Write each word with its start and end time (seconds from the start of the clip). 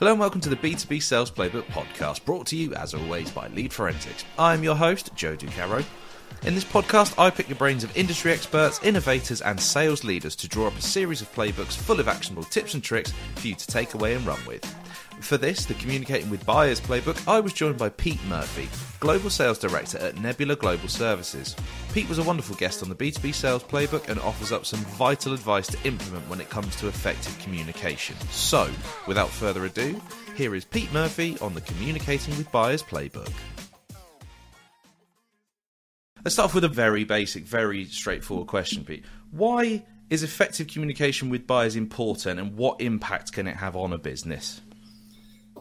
Hello 0.00 0.10
and 0.10 0.18
welcome 0.18 0.40
to 0.40 0.48
the 0.48 0.56
B2B 0.56 1.00
Sales 1.00 1.30
Playbook 1.30 1.66
podcast, 1.66 2.24
brought 2.24 2.48
to 2.48 2.56
you 2.56 2.74
as 2.74 2.94
always 2.94 3.30
by 3.30 3.46
Lead 3.46 3.72
Forensics. 3.72 4.24
I'm 4.36 4.64
your 4.64 4.74
host, 4.74 5.14
Joe 5.14 5.36
Ducarreaux. 5.36 5.84
In 6.44 6.56
this 6.56 6.64
podcast, 6.64 7.16
I 7.16 7.30
pick 7.30 7.46
the 7.46 7.54
brains 7.54 7.84
of 7.84 7.96
industry 7.96 8.32
experts, 8.32 8.82
innovators, 8.82 9.40
and 9.40 9.58
sales 9.60 10.02
leaders 10.02 10.34
to 10.34 10.48
draw 10.48 10.66
up 10.66 10.76
a 10.76 10.82
series 10.82 11.22
of 11.22 11.32
playbooks 11.32 11.76
full 11.76 12.00
of 12.00 12.08
actionable 12.08 12.42
tips 12.42 12.74
and 12.74 12.82
tricks 12.82 13.12
for 13.36 13.46
you 13.46 13.54
to 13.54 13.66
take 13.68 13.94
away 13.94 14.14
and 14.14 14.26
run 14.26 14.44
with. 14.48 14.64
For 15.20 15.38
this, 15.38 15.64
the 15.64 15.74
Communicating 15.74 16.28
with 16.28 16.44
Buyers 16.44 16.80
playbook, 16.80 17.26
I 17.26 17.40
was 17.40 17.52
joined 17.52 17.78
by 17.78 17.88
Pete 17.88 18.22
Murphy, 18.26 18.68
Global 19.00 19.30
Sales 19.30 19.58
Director 19.58 19.98
at 19.98 20.18
Nebula 20.18 20.56
Global 20.56 20.88
Services. 20.88 21.56
Pete 21.92 22.08
was 22.08 22.18
a 22.18 22.22
wonderful 22.22 22.56
guest 22.56 22.82
on 22.82 22.88
the 22.88 22.94
B2B 22.94 23.34
Sales 23.34 23.64
playbook 23.64 24.08
and 24.08 24.20
offers 24.20 24.52
up 24.52 24.66
some 24.66 24.80
vital 24.80 25.32
advice 25.32 25.66
to 25.68 25.78
implement 25.84 26.28
when 26.28 26.40
it 26.40 26.50
comes 26.50 26.76
to 26.76 26.88
effective 26.88 27.38
communication. 27.38 28.16
So, 28.30 28.70
without 29.06 29.30
further 29.30 29.64
ado, 29.64 30.00
here 30.36 30.54
is 30.54 30.64
Pete 30.64 30.92
Murphy 30.92 31.38
on 31.40 31.54
the 31.54 31.62
Communicating 31.62 32.36
with 32.36 32.52
Buyers 32.52 32.82
playbook. 32.82 33.32
Let's 36.24 36.34
start 36.34 36.50
off 36.50 36.54
with 36.54 36.64
a 36.64 36.68
very 36.68 37.04
basic, 37.04 37.44
very 37.44 37.84
straightforward 37.84 38.48
question, 38.48 38.84
Pete. 38.84 39.04
Why 39.30 39.84
is 40.10 40.22
effective 40.22 40.68
communication 40.68 41.28
with 41.28 41.46
buyers 41.46 41.76
important 41.76 42.38
and 42.38 42.56
what 42.56 42.80
impact 42.80 43.32
can 43.32 43.46
it 43.46 43.56
have 43.56 43.76
on 43.76 43.92
a 43.92 43.98
business? 43.98 44.60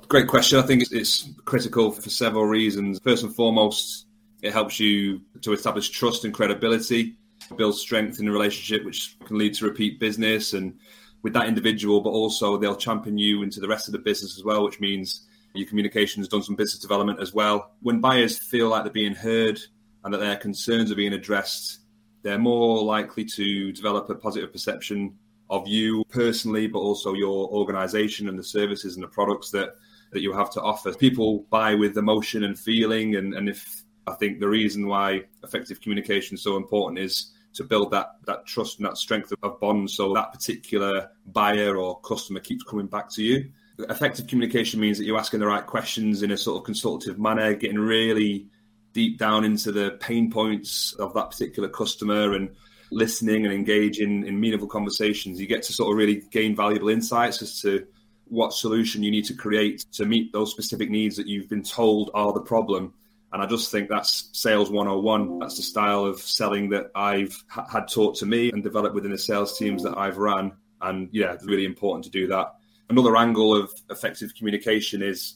Great 0.07 0.27
question. 0.27 0.59
I 0.59 0.63
think 0.63 0.83
it's 0.91 1.29
critical 1.45 1.91
for 1.91 2.09
several 2.09 2.45
reasons. 2.45 2.99
First 3.03 3.23
and 3.23 3.35
foremost, 3.35 4.05
it 4.41 4.53
helps 4.53 4.79
you 4.79 5.21
to 5.41 5.53
establish 5.53 5.89
trust 5.89 6.25
and 6.25 6.33
credibility, 6.33 7.15
build 7.57 7.75
strength 7.77 8.19
in 8.19 8.25
the 8.25 8.31
relationship, 8.31 8.85
which 8.85 9.17
can 9.25 9.37
lead 9.37 9.53
to 9.55 9.65
repeat 9.65 9.99
business 9.99 10.53
and 10.53 10.77
with 11.23 11.33
that 11.33 11.47
individual, 11.47 12.01
but 12.01 12.09
also 12.09 12.57
they'll 12.57 12.75
champion 12.75 13.17
you 13.17 13.43
into 13.43 13.59
the 13.59 13.67
rest 13.67 13.87
of 13.87 13.93
the 13.93 13.99
business 13.99 14.37
as 14.37 14.43
well, 14.43 14.63
which 14.63 14.79
means 14.79 15.25
your 15.53 15.67
communication 15.67 16.21
has 16.21 16.27
done 16.27 16.43
some 16.43 16.55
business 16.55 16.79
development 16.79 17.19
as 17.19 17.33
well. 17.33 17.71
When 17.81 18.01
buyers 18.01 18.37
feel 18.37 18.69
like 18.69 18.83
they're 18.83 18.93
being 18.93 19.15
heard 19.15 19.59
and 20.03 20.13
that 20.13 20.19
their 20.19 20.35
concerns 20.35 20.91
are 20.91 20.95
being 20.95 21.13
addressed, 21.13 21.79
they're 22.23 22.37
more 22.37 22.83
likely 22.83 23.23
to 23.25 23.71
develop 23.71 24.09
a 24.09 24.15
positive 24.15 24.51
perception 24.51 25.17
of 25.49 25.67
you 25.67 26.03
personally, 26.09 26.67
but 26.67 26.79
also 26.79 27.13
your 27.13 27.47
organization 27.49 28.27
and 28.27 28.37
the 28.37 28.43
services 28.43 28.95
and 28.95 29.03
the 29.03 29.07
products 29.07 29.49
that 29.51 29.75
that 30.13 30.21
you 30.21 30.33
have 30.33 30.51
to 30.51 30.61
offer. 30.61 30.93
People 30.93 31.45
buy 31.49 31.75
with 31.75 31.97
emotion 31.97 32.43
and 32.43 32.57
feeling, 32.57 33.15
and, 33.15 33.33
and 33.33 33.49
if 33.49 33.83
I 34.07 34.13
think 34.13 34.39
the 34.39 34.49
reason 34.49 34.87
why 34.87 35.23
effective 35.43 35.81
communication 35.81 36.35
is 36.35 36.43
so 36.43 36.57
important 36.57 36.99
is 36.99 37.31
to 37.53 37.63
build 37.63 37.91
that 37.91 38.07
that 38.25 38.45
trust 38.45 38.79
and 38.79 38.87
that 38.87 38.97
strength 38.97 39.31
of 39.43 39.59
bond, 39.59 39.89
so 39.89 40.13
that 40.13 40.31
particular 40.31 41.09
buyer 41.25 41.77
or 41.77 41.99
customer 42.01 42.39
keeps 42.39 42.63
coming 42.63 42.87
back 42.87 43.09
to 43.11 43.23
you. 43.23 43.51
Effective 43.89 44.27
communication 44.27 44.79
means 44.79 44.97
that 44.97 45.05
you're 45.05 45.19
asking 45.19 45.39
the 45.39 45.47
right 45.47 45.65
questions 45.65 46.21
in 46.21 46.31
a 46.31 46.37
sort 46.37 46.57
of 46.57 46.63
consultative 46.63 47.19
manner, 47.19 47.53
getting 47.53 47.79
really 47.79 48.47
deep 48.93 49.17
down 49.17 49.43
into 49.43 49.71
the 49.71 49.97
pain 49.99 50.31
points 50.31 50.93
of 50.93 51.13
that 51.15 51.31
particular 51.31 51.67
customer 51.67 52.33
and 52.33 52.55
listening 52.91 53.45
and 53.45 53.53
engaging 53.53 54.25
in 54.25 54.39
meaningful 54.39 54.67
conversations. 54.67 55.41
You 55.41 55.47
get 55.47 55.63
to 55.63 55.73
sort 55.73 55.91
of 55.91 55.97
really 55.97 56.21
gain 56.31 56.55
valuable 56.55 56.89
insights 56.89 57.41
as 57.41 57.59
to 57.61 57.87
what 58.33 58.51
solution 58.51 59.03
you 59.03 59.11
need 59.11 59.25
to 59.25 59.35
create 59.35 59.85
to 59.91 60.05
meet 60.05 60.33
those 60.33 60.49
specific 60.49 60.89
needs 60.89 61.15
that 61.17 61.27
you've 61.27 61.47
been 61.47 61.63
told 61.63 62.09
are 62.15 62.33
the 62.33 62.41
problem. 62.41 62.93
And 63.31 63.41
I 63.41 63.45
just 63.45 63.71
think 63.71 63.89
that's 63.89 64.29
sales 64.33 64.71
101. 64.71 65.39
That's 65.39 65.57
the 65.57 65.61
style 65.61 66.05
of 66.05 66.19
selling 66.19 66.69
that 66.69 66.91
I've 66.95 67.43
ha- 67.47 67.67
had 67.67 67.87
taught 67.87 68.15
to 68.17 68.25
me 68.25 68.51
and 68.51 68.63
developed 68.63 68.95
within 68.95 69.11
the 69.11 69.17
sales 69.17 69.57
teams 69.57 69.83
that 69.83 69.97
I've 69.97 70.17
run. 70.17 70.53
And 70.81 71.09
yeah, 71.11 71.33
it's 71.33 71.45
really 71.45 71.65
important 71.65 72.05
to 72.05 72.09
do 72.09 72.27
that. 72.27 72.55
Another 72.89 73.15
angle 73.15 73.55
of 73.55 73.71
effective 73.91 74.33
communication 74.35 75.03
is 75.03 75.35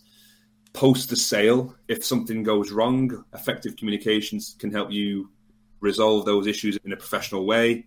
post 0.74 1.10
the 1.10 1.16
sale. 1.16 1.76
If 1.88 2.04
something 2.04 2.42
goes 2.42 2.72
wrong, 2.72 3.24
effective 3.34 3.78
communications 3.78 4.56
can 4.58 4.72
help 4.72 4.92
you 4.92 5.30
resolve 5.82 6.26
those 6.26 6.48
issues 6.48 6.78
in 6.84 6.94
a 6.94 6.98
professional 6.98 7.46
way. 7.46 7.86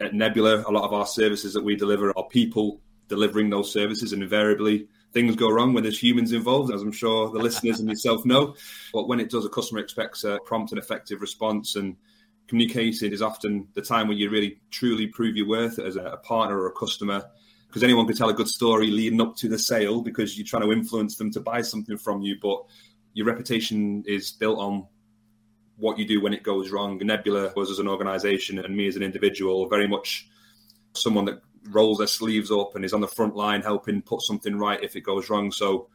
At 0.00 0.12
Nebula, 0.12 0.64
a 0.66 0.72
lot 0.72 0.84
of 0.84 0.92
our 0.92 1.06
services 1.06 1.54
that 1.54 1.62
we 1.62 1.76
deliver 1.76 2.16
are 2.16 2.28
people 2.28 2.80
delivering 3.10 3.50
those 3.50 3.70
services, 3.70 4.14
and 4.14 4.22
invariably 4.22 4.88
things 5.12 5.36
go 5.36 5.50
wrong 5.50 5.74
when 5.74 5.82
there's 5.82 6.02
humans 6.02 6.32
involved, 6.32 6.72
as 6.72 6.80
I'm 6.80 6.92
sure 6.92 7.30
the 7.30 7.38
listeners 7.38 7.80
and 7.80 7.88
yourself 7.88 8.24
know. 8.24 8.54
But 8.94 9.08
when 9.08 9.20
it 9.20 9.28
does, 9.28 9.44
a 9.44 9.50
customer 9.50 9.80
expects 9.80 10.24
a 10.24 10.38
prompt 10.46 10.72
and 10.72 10.78
effective 10.78 11.20
response, 11.20 11.76
and 11.76 11.96
communicating 12.48 13.12
is 13.12 13.20
often 13.20 13.68
the 13.74 13.82
time 13.82 14.08
when 14.08 14.16
you 14.16 14.30
really 14.30 14.60
truly 14.70 15.06
prove 15.06 15.36
your 15.36 15.48
worth 15.48 15.78
as 15.78 15.96
a 15.96 16.18
partner 16.22 16.58
or 16.58 16.68
a 16.68 16.72
customer. 16.72 17.24
Because 17.66 17.82
anyone 17.84 18.06
can 18.06 18.16
tell 18.16 18.30
a 18.30 18.34
good 18.34 18.48
story 18.48 18.88
leading 18.88 19.20
up 19.20 19.36
to 19.36 19.48
the 19.48 19.58
sale 19.58 20.00
because 20.00 20.36
you're 20.36 20.46
trying 20.46 20.62
to 20.62 20.72
influence 20.72 21.16
them 21.16 21.30
to 21.32 21.40
buy 21.40 21.62
something 21.62 21.98
from 21.98 22.22
you, 22.22 22.36
but 22.40 22.64
your 23.12 23.26
reputation 23.26 24.02
is 24.06 24.32
built 24.32 24.58
on 24.58 24.86
what 25.76 25.98
you 25.98 26.04
do 26.04 26.20
when 26.20 26.32
it 26.32 26.42
goes 26.42 26.70
wrong. 26.70 26.98
Nebula 26.98 27.52
was 27.56 27.70
as 27.70 27.78
an 27.78 27.88
organization 27.88 28.58
and 28.58 28.76
me 28.76 28.86
as 28.86 28.96
an 28.96 29.02
individual 29.02 29.68
very 29.68 29.86
much 29.86 30.28
someone 30.94 31.24
that 31.24 31.40
rolls 31.68 31.98
their 31.98 32.06
sleeves 32.06 32.50
up 32.50 32.74
and 32.74 32.84
is 32.84 32.92
on 32.92 33.00
the 33.00 33.08
front 33.08 33.36
line 33.36 33.62
helping 33.62 34.02
put 34.02 34.22
something 34.22 34.56
right 34.56 34.82
if 34.82 34.96
it 34.96 35.02
goes 35.02 35.30
wrong. 35.30 35.52
So, 35.52 35.88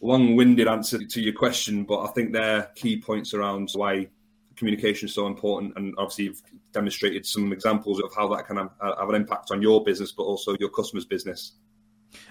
long-winded 0.00 0.66
answer 0.68 1.04
to 1.04 1.20
your 1.20 1.32
question, 1.32 1.84
but 1.84 2.02
I 2.02 2.08
think 2.08 2.32
they're 2.32 2.70
key 2.74 3.00
points 3.00 3.34
around 3.34 3.70
why 3.74 4.08
communication 4.56 5.08
is 5.08 5.14
so 5.14 5.26
important. 5.26 5.74
And 5.76 5.94
obviously, 5.98 6.24
you've 6.24 6.42
demonstrated 6.72 7.26
some 7.26 7.52
examples 7.52 8.00
of 8.00 8.14
how 8.14 8.28
that 8.34 8.46
can 8.46 8.56
have, 8.56 8.70
uh, 8.80 8.96
have 8.98 9.08
an 9.08 9.14
impact 9.14 9.50
on 9.50 9.62
your 9.62 9.82
business, 9.84 10.12
but 10.12 10.24
also 10.24 10.56
your 10.58 10.70
customers' 10.70 11.04
business. 11.04 11.52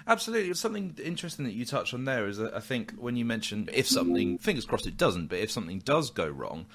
Absolutely. 0.06 0.54
Something 0.54 0.96
interesting 1.02 1.44
that 1.44 1.54
you 1.54 1.64
touched 1.64 1.94
on 1.94 2.04
there 2.04 2.26
is 2.28 2.36
that 2.38 2.54
I 2.54 2.60
think 2.60 2.92
when 2.92 3.16
you 3.16 3.24
mentioned 3.24 3.70
if 3.72 3.88
something, 3.88 4.38
fingers 4.38 4.64
crossed 4.64 4.86
it 4.86 4.96
doesn't, 4.96 5.26
but 5.26 5.38
if 5.38 5.50
something 5.50 5.80
does 5.80 6.10
go 6.10 6.28
wrong, 6.28 6.66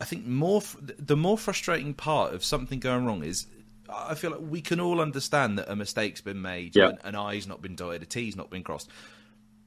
I 0.00 0.04
think 0.04 0.26
more 0.26 0.62
the 0.98 1.16
more 1.16 1.38
frustrating 1.38 1.94
part 1.94 2.34
of 2.34 2.44
something 2.44 2.80
going 2.80 3.04
wrong 3.06 3.24
is 3.24 3.46
I 3.88 4.14
feel 4.14 4.30
like 4.30 4.40
we 4.40 4.60
can 4.60 4.80
all 4.80 5.00
understand 5.00 5.58
that 5.58 5.70
a 5.70 5.76
mistake's 5.76 6.20
been 6.20 6.42
made, 6.42 6.76
yeah. 6.76 6.92
an, 7.04 7.14
I's 7.14 7.46
not 7.46 7.62
been 7.62 7.76
dotted, 7.76 8.02
a 8.02 8.06
T's 8.06 8.36
not 8.36 8.50
been 8.50 8.62
crossed. 8.62 8.90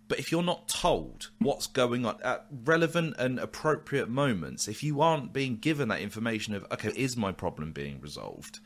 But 0.07 0.17
if 0.17 0.31
you're 0.31 0.43
not 0.43 0.67
told 0.67 1.29
what's 1.37 1.67
going 1.67 2.05
on 2.05 2.17
at 2.23 2.47
relevant 2.65 3.15
and 3.19 3.39
appropriate 3.39 4.09
moments, 4.09 4.67
if 4.67 4.83
you 4.83 5.01
aren't 5.01 5.33
being 5.33 5.57
given 5.57 5.89
that 5.89 6.01
information 6.01 6.55
of, 6.55 6.65
okay, 6.71 6.91
is 6.95 7.15
my 7.15 7.31
problem 7.31 7.71
being 7.71 8.01
resolved? 8.01 8.59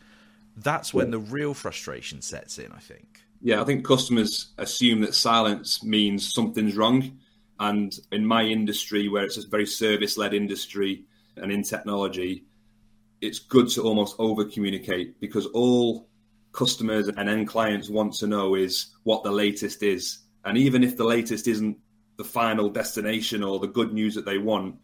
That's 0.56 0.94
when 0.94 1.12
the 1.12 1.20
real 1.20 1.54
frustration 1.54 2.22
sets 2.22 2.60
in, 2.60 2.72
I 2.72 2.80
think. 2.80 3.22
Yeah, 3.42 3.62
I 3.62 3.66
think 3.66 3.86
customers 3.86 4.54
assume 4.58 5.02
that 5.02 5.16
silence 5.16 5.84
means 5.84 6.34
something's 6.34 6.78
wrong. 6.78 7.18
And 7.60 7.94
in 8.12 8.26
my 8.26 8.44
industry, 8.44 9.10
where 9.10 9.26
it's 9.26 9.38
a 9.38 9.46
very 9.48 9.66
service 9.66 10.18
led 10.18 10.34
industry 10.34 11.04
and 11.36 11.52
in 11.52 11.64
technology, 11.64 12.46
it's 13.24 13.40
good 13.40 13.70
to 13.70 13.82
almost 13.82 14.16
over 14.20 14.44
communicate 14.44 15.20
because 15.22 15.46
all 15.48 16.10
customers 16.52 17.08
and 17.08 17.30
end 17.30 17.48
clients 17.48 17.90
want 17.90 18.14
to 18.14 18.28
know 18.28 18.54
is 18.54 18.88
what 19.04 19.24
the 19.24 19.32
latest 19.32 19.82
is. 19.82 20.20
And 20.44 20.58
even 20.58 20.84
if 20.84 20.98
the 20.98 21.06
latest 21.06 21.48
isn't 21.48 21.78
the 22.18 22.26
final 22.26 22.70
destination 22.70 23.42
or 23.42 23.60
the 23.60 23.68
good 23.68 23.94
news 23.94 24.14
that 24.16 24.26
they 24.26 24.38
want, 24.38 24.76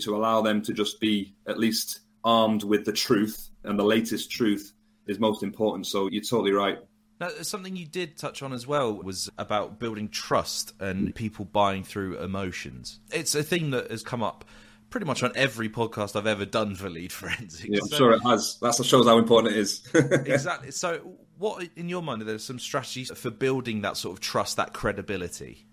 to 0.00 0.16
allow 0.16 0.40
them 0.42 0.60
to 0.62 0.72
just 0.72 0.98
be 0.98 1.36
at 1.46 1.58
least 1.58 2.00
armed 2.24 2.64
with 2.64 2.84
the 2.84 2.92
truth 2.92 3.50
and 3.62 3.78
the 3.78 3.84
latest 3.84 4.30
truth 4.30 4.72
is 5.06 5.20
most 5.20 5.42
important. 5.42 5.86
So 5.86 6.08
you're 6.10 6.22
totally 6.22 6.50
right. 6.52 6.78
Now, 7.20 7.28
something 7.42 7.76
you 7.76 7.86
did 7.86 8.16
touch 8.16 8.42
on 8.42 8.52
as 8.52 8.66
well 8.66 8.92
was 8.92 9.30
about 9.38 9.78
building 9.78 10.08
trust 10.08 10.72
and 10.80 11.14
people 11.14 11.44
buying 11.44 11.84
through 11.84 12.18
emotions. 12.18 12.98
It's 13.12 13.36
a 13.36 13.42
theme 13.44 13.70
that 13.70 13.90
has 13.90 14.02
come 14.02 14.22
up 14.22 14.44
pretty 14.94 15.06
much 15.06 15.24
on 15.24 15.32
every 15.34 15.68
podcast 15.68 16.14
I've 16.14 16.28
ever 16.28 16.44
done 16.44 16.76
for 16.76 16.88
Lead 16.88 17.10
Forensics. 17.10 17.64
Yeah, 17.64 17.80
I'm 17.82 17.88
so, 17.88 17.96
sure 17.96 18.12
it 18.12 18.20
has. 18.20 18.58
That 18.62 18.76
shows 18.76 19.08
how 19.08 19.18
important 19.18 19.52
it 19.52 19.58
is. 19.58 19.82
exactly. 19.94 20.70
So, 20.70 21.16
what 21.36 21.68
in 21.74 21.88
your 21.88 22.00
mind 22.00 22.22
are 22.22 22.26
there 22.26 22.38
some 22.38 22.60
strategies 22.60 23.10
for 23.10 23.32
building 23.32 23.80
that 23.80 23.96
sort 23.96 24.16
of 24.16 24.20
trust, 24.20 24.56
that 24.56 24.72
credibility? 24.72 25.66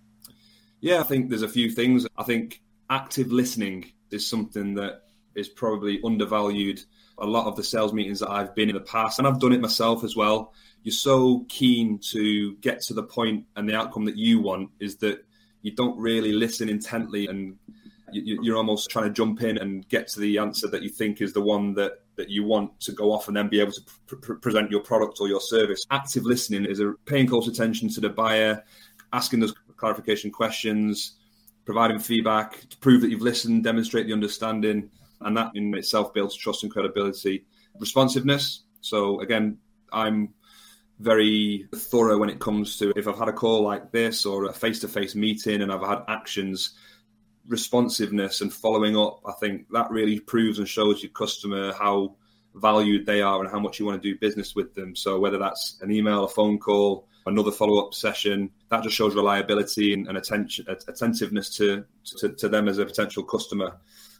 Yeah, 0.79 1.01
I 1.01 1.03
think 1.03 1.29
there's 1.29 1.43
a 1.43 1.47
few 1.47 1.69
things. 1.69 2.07
I 2.17 2.23
think 2.23 2.63
active 2.89 3.31
listening 3.31 3.91
is 4.09 4.27
something 4.27 4.73
that 4.73 5.03
is 5.35 5.47
probably 5.47 6.01
undervalued. 6.03 6.81
A 7.19 7.27
lot 7.27 7.45
of 7.45 7.55
the 7.55 7.63
sales 7.63 7.93
meetings 7.93 8.21
that 8.21 8.31
I've 8.31 8.55
been 8.55 8.69
in 8.69 8.75
the 8.75 8.81
past, 8.81 9.19
and 9.19 9.27
I've 9.27 9.39
done 9.39 9.53
it 9.53 9.61
myself 9.61 10.03
as 10.03 10.15
well. 10.15 10.51
You're 10.81 10.93
so 10.93 11.45
keen 11.47 11.99
to 12.09 12.55
get 12.55 12.81
to 12.85 12.95
the 12.95 13.03
point, 13.03 13.45
and 13.55 13.69
the 13.69 13.75
outcome 13.75 14.05
that 14.05 14.17
you 14.17 14.41
want 14.41 14.71
is 14.79 14.95
that 14.97 15.23
you 15.61 15.75
don't 15.75 15.99
really 15.99 16.31
listen 16.31 16.69
intently 16.69 17.27
and 17.27 17.57
you're 18.13 18.57
almost 18.57 18.89
trying 18.89 19.05
to 19.05 19.11
jump 19.11 19.41
in 19.41 19.57
and 19.57 19.87
get 19.89 20.07
to 20.09 20.19
the 20.19 20.37
answer 20.37 20.67
that 20.69 20.83
you 20.83 20.89
think 20.89 21.21
is 21.21 21.33
the 21.33 21.41
one 21.41 21.73
that 21.75 22.03
that 22.15 22.29
you 22.29 22.43
want 22.43 22.79
to 22.81 22.91
go 22.91 23.11
off 23.11 23.27
and 23.27 23.37
then 23.37 23.47
be 23.47 23.59
able 23.59 23.71
to 23.71 23.81
pr- 24.05 24.15
pr- 24.15 24.33
present 24.35 24.69
your 24.69 24.81
product 24.81 25.17
or 25.19 25.27
your 25.27 25.41
service. 25.41 25.85
Active 25.89 26.23
listening 26.23 26.65
is 26.65 26.79
a 26.79 26.93
paying 27.05 27.27
close 27.27 27.47
attention 27.47 27.89
to 27.89 28.01
the 28.01 28.09
buyer, 28.09 28.63
asking 29.13 29.39
those 29.39 29.53
clarification 29.77 30.29
questions, 30.29 31.13
providing 31.65 31.99
feedback 31.99 32.67
to 32.69 32.77
prove 32.77 33.01
that 33.01 33.09
you've 33.09 33.21
listened, 33.21 33.63
demonstrate 33.63 34.07
the 34.07 34.13
understanding, 34.13 34.89
and 35.21 35.37
that 35.37 35.51
in 35.55 35.73
itself 35.75 36.13
builds 36.13 36.35
trust 36.35 36.63
and 36.63 36.71
credibility. 36.71 37.45
Responsiveness. 37.79 38.63
So 38.81 39.19
again, 39.21 39.57
I'm 39.91 40.33
very 40.99 41.67
thorough 41.73 42.17
when 42.17 42.29
it 42.29 42.39
comes 42.39 42.77
to 42.77 42.93
if 42.95 43.07
I've 43.07 43.17
had 43.17 43.27
a 43.27 43.33
call 43.33 43.63
like 43.63 43.91
this 43.91 44.25
or 44.25 44.45
a 44.45 44.53
face 44.53 44.79
to 44.81 44.87
face 44.87 45.15
meeting 45.15 45.61
and 45.61 45.71
I've 45.71 45.81
had 45.81 46.03
actions, 46.07 46.75
responsiveness 47.47 48.41
and 48.41 48.53
following 48.53 48.97
up. 48.97 49.21
I 49.25 49.33
think 49.33 49.67
that 49.71 49.91
really 49.91 50.19
proves 50.19 50.59
and 50.59 50.67
shows 50.67 51.01
your 51.01 51.11
customer 51.11 51.73
how 51.73 52.15
valued 52.55 53.05
they 53.05 53.21
are 53.21 53.41
and 53.41 53.49
how 53.49 53.59
much 53.59 53.79
you 53.79 53.85
want 53.85 54.01
to 54.01 54.09
do 54.09 54.17
business 54.19 54.55
with 54.55 54.73
them. 54.75 54.95
So 54.95 55.19
whether 55.19 55.37
that's 55.37 55.77
an 55.81 55.91
email, 55.91 56.25
a 56.25 56.27
phone 56.27 56.59
call, 56.59 57.07
another 57.25 57.51
follow 57.51 57.85
up 57.85 57.93
session, 57.93 58.49
that 58.69 58.83
just 58.83 58.95
shows 58.95 59.15
reliability 59.15 59.93
and, 59.93 60.07
and 60.07 60.17
attention, 60.17 60.65
attentiveness 60.67 61.55
to, 61.57 61.85
to, 62.17 62.29
to 62.29 62.49
them 62.49 62.67
as 62.67 62.77
a 62.77 62.85
potential 62.85 63.23
customer. 63.23 63.77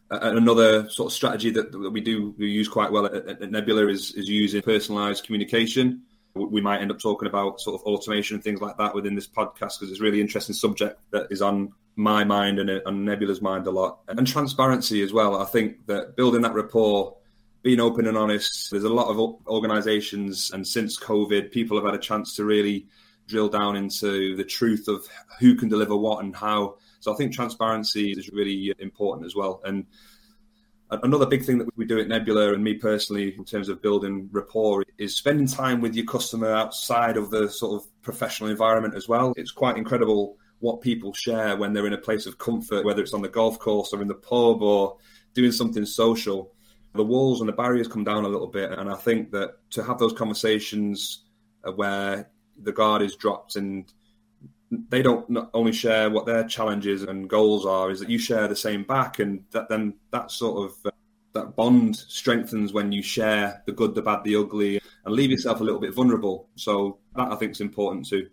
And 0.10 0.38
another 0.38 0.90
sort 0.90 1.12
of 1.12 1.14
strategy 1.14 1.52
that, 1.52 1.72
that 1.72 1.92
we 1.92 2.02
do 2.02 2.36
we 2.38 2.50
use 2.50 2.68
quite 2.68 2.92
well 2.92 3.06
at, 3.06 3.14
at 3.14 3.52
Nebula 3.52 3.88
is, 3.88 4.14
is 4.14 4.28
using 4.28 4.62
personalized 4.62 5.26
communication 5.26 6.04
we 6.34 6.62
might 6.62 6.82
end 6.82 6.92
up 6.92 7.00
talking 7.00 7.28
about 7.28 7.60
sort 7.60 7.80
of 7.80 7.86
automation 7.86 8.36
and 8.36 8.44
things 8.44 8.62
like 8.62 8.78
that 8.78 8.96
within 8.96 9.16
this 9.16 9.28
podcast 9.28 9.80
because 9.80 9.92
it's 9.92 10.00
a 10.00 10.04
really 10.04 10.22
interesting 10.22 10.56
subject 10.56 11.00
that 11.12 11.28
is 11.30 11.42
on 11.42 11.74
my 11.96 12.24
mind 12.24 12.60
and 12.60 12.82
on 12.86 13.06
Nebula's 13.06 13.42
mind 13.42 13.68
a 13.68 13.72
lot. 13.72 14.00
And 14.08 14.26
transparency 14.26 15.02
as 15.02 15.14
well. 15.14 15.42
I 15.42 15.46
think 15.46 15.86
that 15.88 16.16
building 16.16 16.42
that 16.42 16.54
rapport, 16.54 17.18
being 17.64 17.80
open 17.80 18.08
and 18.08 18.18
honest, 18.18 18.72
there's 18.72 18.84
a 18.84 18.90
lot 18.90 19.08
of 19.08 19.20
organizations, 19.48 20.52
and 20.52 20.68
since 20.68 21.00
COVID, 21.00 21.52
people 21.52 21.78
have 21.78 21.86
had 21.86 21.96
a 21.96 22.00
chance 22.00 22.36
to 22.36 22.46
really 22.46 22.88
drill 23.28 23.50
down 23.50 23.76
into 23.76 24.36
the 24.36 24.44
truth 24.44 24.88
of 24.88 25.06
who 25.40 25.56
can 25.56 25.70
deliver 25.70 25.96
what 25.96 26.24
and 26.24 26.36
how. 26.36 26.78
So 27.00 27.14
I 27.14 27.16
think 27.16 27.34
transparency 27.34 28.12
is 28.12 28.30
really 28.30 28.74
important 28.80 29.26
as 29.26 29.36
well. 29.36 29.62
And 29.64 29.86
Another 30.92 31.26
big 31.26 31.46
thing 31.46 31.58
that 31.60 31.70
we 31.78 31.86
do 31.86 32.02
at 32.02 32.10
Nebula, 32.10 32.54
and 32.54 32.62
me 32.62 32.74
personally, 32.74 33.34
in 33.38 33.46
terms 33.46 33.70
of 33.70 33.82
building 33.82 34.28
rapport, 34.34 34.84
is 34.98 35.16
spending 35.16 35.48
time 35.48 35.80
with 35.80 35.96
your 35.96 36.06
customer 36.06 36.52
outside 36.52 37.16
of 37.16 37.30
the 37.32 37.50
sort 37.50 37.82
of 37.82 38.02
professional 38.02 38.50
environment 38.50 38.96
as 38.96 39.08
well. 39.08 39.34
It's 39.38 39.52
quite 39.52 39.78
incredible 39.78 40.38
what 40.62 40.82
people 40.82 41.14
share 41.14 41.58
when 41.58 41.74
they're 41.74 41.88
in 41.88 41.94
a 41.94 41.98
place 41.98 42.26
of 42.26 42.38
comfort, 42.38 42.86
whether 42.86 43.02
it's 43.02 43.14
on 43.14 43.22
the 43.22 43.30
golf 43.30 43.60
course 43.60 43.92
or 43.94 44.02
in 44.02 44.08
the 44.08 44.16
pub 44.16 44.62
or 44.62 44.98
doing 45.34 45.52
something 45.52 45.86
social. 45.86 46.54
The 46.94 47.04
walls 47.04 47.42
and 47.42 47.50
the 47.50 47.54
barriers 47.54 47.88
come 47.88 48.04
down 48.04 48.26
a 48.26 48.30
little 48.30 48.48
bit. 48.48 48.72
And 48.72 48.90
I 48.90 48.96
think 48.96 49.32
that 49.32 49.58
to 49.72 49.84
have 49.84 50.00
those 50.00 50.14
conversations 50.14 51.26
where 51.76 52.30
the 52.62 52.72
guard 52.72 53.02
is 53.02 53.16
dropped 53.16 53.56
and 53.56 53.92
they 54.90 55.02
don't 55.02 55.50
only 55.54 55.74
share 55.74 56.10
what 56.10 56.26
their 56.26 56.46
challenges 56.46 57.04
and 57.04 57.30
goals 57.30 57.66
are, 57.66 57.92
is 57.92 58.00
that 58.00 58.10
you 58.10 58.18
share 58.18 58.48
the 58.48 58.56
same 58.56 58.84
back, 58.84 59.20
and 59.20 59.44
that 59.52 59.68
then 59.68 59.96
that 60.12 60.32
sort 60.32 60.72
of 60.72 60.86
uh, 60.86 60.92
that 61.34 61.56
bond 61.56 61.96
strengthens 61.98 62.72
when 62.72 62.92
you 62.92 63.02
share 63.02 63.62
the 63.66 63.74
good, 63.74 63.96
the 63.96 64.02
bad, 64.02 64.24
the 64.24 64.36
ugly, 64.36 64.82
and 65.06 65.14
leave 65.14 65.32
yourself 65.32 65.60
a 65.60 65.64
little 65.64 65.80
bit 65.80 65.94
vulnerable. 65.94 66.48
So 66.56 67.00
that 67.16 67.32
I 67.32 67.36
think 67.36 67.52
is 67.52 67.62
important 67.62 68.08
too. 68.08 68.30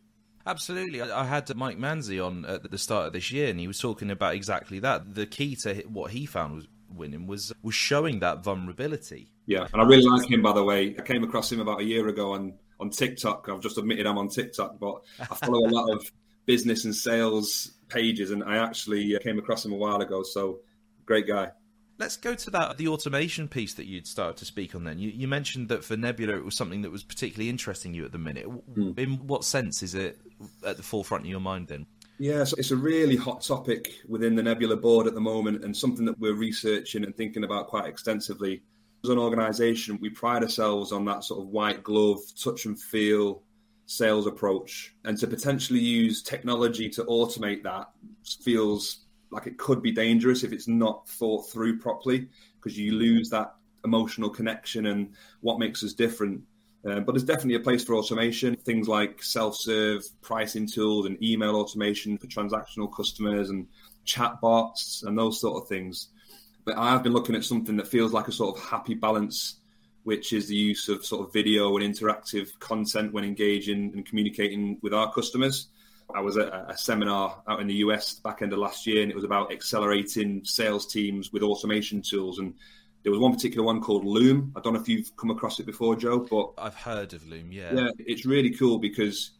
Absolutely. 0.48 1.02
I 1.02 1.24
had 1.24 1.54
Mike 1.54 1.78
Manzi 1.78 2.24
on 2.24 2.46
at 2.46 2.70
the 2.70 2.78
start 2.78 3.08
of 3.08 3.12
this 3.12 3.30
year, 3.30 3.50
and 3.50 3.60
he 3.60 3.66
was 3.66 3.78
talking 3.78 4.10
about 4.10 4.34
exactly 4.34 4.80
that. 4.80 5.14
The 5.14 5.26
key 5.26 5.54
to 5.56 5.74
what 5.88 6.10
he 6.10 6.24
found 6.24 6.54
was 6.54 6.66
winning 6.88 7.26
was 7.26 7.52
was 7.62 7.74
showing 7.74 8.20
that 8.20 8.42
vulnerability. 8.42 9.28
Yeah, 9.44 9.66
and 9.70 9.82
I 9.82 9.84
really 9.84 10.06
like 10.06 10.30
him. 10.30 10.40
By 10.40 10.54
the 10.54 10.64
way, 10.64 10.96
I 10.98 11.02
came 11.02 11.22
across 11.22 11.52
him 11.52 11.60
about 11.60 11.80
a 11.80 11.84
year 11.84 12.08
ago 12.08 12.32
on 12.32 12.54
on 12.80 12.88
TikTok. 12.88 13.46
I've 13.50 13.60
just 13.60 13.76
admitted 13.76 14.06
I'm 14.06 14.16
on 14.16 14.28
TikTok, 14.28 14.80
but 14.80 15.02
I 15.20 15.34
follow 15.34 15.66
a 15.66 15.70
lot 15.70 15.92
of 15.92 16.10
business 16.46 16.86
and 16.86 16.96
sales 16.96 17.72
pages, 17.88 18.30
and 18.30 18.42
I 18.42 18.56
actually 18.56 19.16
uh, 19.16 19.18
came 19.18 19.38
across 19.38 19.66
him 19.66 19.72
a 19.72 19.76
while 19.76 20.00
ago. 20.00 20.22
So 20.22 20.60
great 21.04 21.26
guy. 21.26 21.50
Let's 21.98 22.16
go 22.16 22.34
to 22.34 22.50
that 22.50 22.78
the 22.78 22.88
automation 22.88 23.48
piece 23.48 23.74
that 23.74 23.86
you'd 23.86 24.06
started 24.06 24.36
to 24.38 24.44
speak 24.44 24.74
on. 24.74 24.84
Then 24.84 24.98
you, 24.98 25.10
you 25.10 25.26
mentioned 25.26 25.68
that 25.68 25.84
for 25.84 25.96
Nebula 25.96 26.36
it 26.36 26.44
was 26.44 26.56
something 26.56 26.82
that 26.82 26.92
was 26.92 27.02
particularly 27.02 27.50
interesting 27.50 27.92
you 27.92 28.04
at 28.04 28.12
the 28.12 28.18
minute. 28.18 28.46
Mm. 28.46 28.98
In 28.98 29.26
what 29.26 29.44
sense 29.44 29.82
is 29.82 29.94
it 29.94 30.18
at 30.64 30.76
the 30.76 30.82
forefront 30.82 31.24
of 31.24 31.30
your 31.30 31.40
mind 31.40 31.68
then? 31.68 31.86
Yeah, 32.20 32.44
so 32.44 32.56
it's 32.58 32.72
a 32.72 32.76
really 32.76 33.16
hot 33.16 33.42
topic 33.42 33.92
within 34.08 34.34
the 34.34 34.42
Nebula 34.42 34.76
board 34.76 35.06
at 35.06 35.14
the 35.14 35.20
moment, 35.20 35.64
and 35.64 35.76
something 35.76 36.04
that 36.06 36.18
we're 36.18 36.34
researching 36.34 37.04
and 37.04 37.16
thinking 37.16 37.44
about 37.44 37.68
quite 37.68 37.86
extensively. 37.86 38.62
As 39.04 39.10
an 39.10 39.18
organisation, 39.18 39.98
we 40.00 40.10
pride 40.10 40.42
ourselves 40.42 40.90
on 40.90 41.04
that 41.04 41.22
sort 41.22 41.40
of 41.40 41.48
white 41.48 41.84
glove, 41.84 42.18
touch 42.36 42.64
and 42.64 42.80
feel 42.80 43.42
sales 43.88 44.26
approach 44.26 44.94
and 45.04 45.16
to 45.18 45.26
potentially 45.26 45.80
use 45.80 46.22
technology 46.22 46.90
to 46.90 47.02
automate 47.04 47.62
that 47.62 47.88
feels 48.42 49.06
like 49.30 49.46
it 49.46 49.58
could 49.58 49.82
be 49.82 49.92
dangerous 49.92 50.44
if 50.44 50.52
it's 50.52 50.68
not 50.68 51.08
thought 51.08 51.50
through 51.50 51.78
properly 51.78 52.28
because 52.56 52.78
you 52.78 52.92
lose 52.92 53.30
that 53.30 53.54
emotional 53.84 54.30
connection 54.30 54.86
and 54.86 55.14
what 55.40 55.58
makes 55.58 55.84
us 55.84 55.92
different. 55.92 56.42
Uh, 56.88 57.00
but 57.00 57.12
there's 57.12 57.24
definitely 57.24 57.56
a 57.56 57.60
place 57.60 57.84
for 57.84 57.94
automation. 57.94 58.56
Things 58.56 58.88
like 58.88 59.22
self-serve 59.22 60.04
pricing 60.22 60.66
tools 60.66 61.06
and 61.06 61.22
email 61.22 61.56
automation 61.56 62.16
for 62.18 62.26
transactional 62.26 62.94
customers 62.94 63.50
and 63.50 63.66
chat 64.04 64.40
bots 64.40 65.02
and 65.02 65.18
those 65.18 65.40
sort 65.40 65.62
of 65.62 65.68
things. 65.68 66.08
But 66.64 66.76
i've 66.76 67.02
been 67.02 67.12
looking 67.12 67.34
at 67.34 67.44
something 67.44 67.76
that 67.76 67.88
feels 67.88 68.12
like 68.12 68.28
a 68.28 68.32
sort 68.32 68.56
of 68.56 68.64
happy 68.64 68.94
balance 68.94 69.58
which 70.08 70.32
is 70.32 70.48
the 70.48 70.54
use 70.54 70.88
of 70.88 71.04
sort 71.04 71.26
of 71.26 71.32
video 71.34 71.76
and 71.76 71.94
interactive 71.94 72.58
content 72.60 73.12
when 73.12 73.24
engaging 73.24 73.92
and 73.94 74.06
communicating 74.06 74.78
with 74.80 74.94
our 74.94 75.12
customers. 75.12 75.68
I 76.14 76.20
was 76.20 76.36
at 76.36 76.48
a 76.48 76.76
seminar 76.76 77.42
out 77.46 77.60
in 77.60 77.66
the 77.66 77.74
US 77.74 78.14
back 78.14 78.42
end 78.42 78.52
of 78.52 78.58
last 78.58 78.86
year, 78.86 79.02
and 79.02 79.10
it 79.10 79.14
was 79.14 79.24
about 79.24 79.52
accelerating 79.52 80.42
sales 80.44 80.86
teams 80.86 81.32
with 81.32 81.42
automation 81.42 82.02
tools. 82.02 82.38
And 82.38 82.54
there 83.02 83.12
was 83.12 83.20
one 83.20 83.32
particular 83.32 83.64
one 83.64 83.80
called 83.80 84.04
Loom. 84.04 84.52
I 84.56 84.60
don't 84.60 84.72
know 84.72 84.80
if 84.80 84.88
you've 84.88 85.14
come 85.16 85.30
across 85.30 85.60
it 85.60 85.66
before, 85.66 85.96
Joe, 85.96 86.26
but 86.30 86.52
I've 86.56 86.74
heard 86.74 87.12
of 87.12 87.26
Loom. 87.26 87.52
Yeah, 87.52 87.74
yeah, 87.74 87.90
it's 87.98 88.24
really 88.24 88.50
cool 88.50 88.78
because 88.78 89.32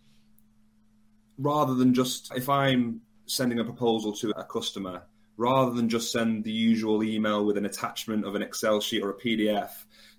rather 1.39 1.75
than 1.75 1.95
just 1.95 2.33
if 2.35 2.49
I'm 2.49 3.01
sending 3.27 3.61
a 3.61 3.65
proposal 3.65 4.13
to 4.15 4.31
a 4.31 4.45
customer, 4.45 5.03
rather 5.37 5.73
than 5.73 5.89
just 5.89 6.13
send 6.13 6.45
the 6.45 6.53
usual 6.53 7.03
email 7.03 7.47
with 7.47 7.57
an 7.57 7.65
attachment 7.65 8.27
of 8.27 8.35
an 8.35 8.43
Excel 8.43 8.81
sheet 8.81 9.03
or 9.03 9.11
a 9.11 9.15
PDF, 9.15 9.71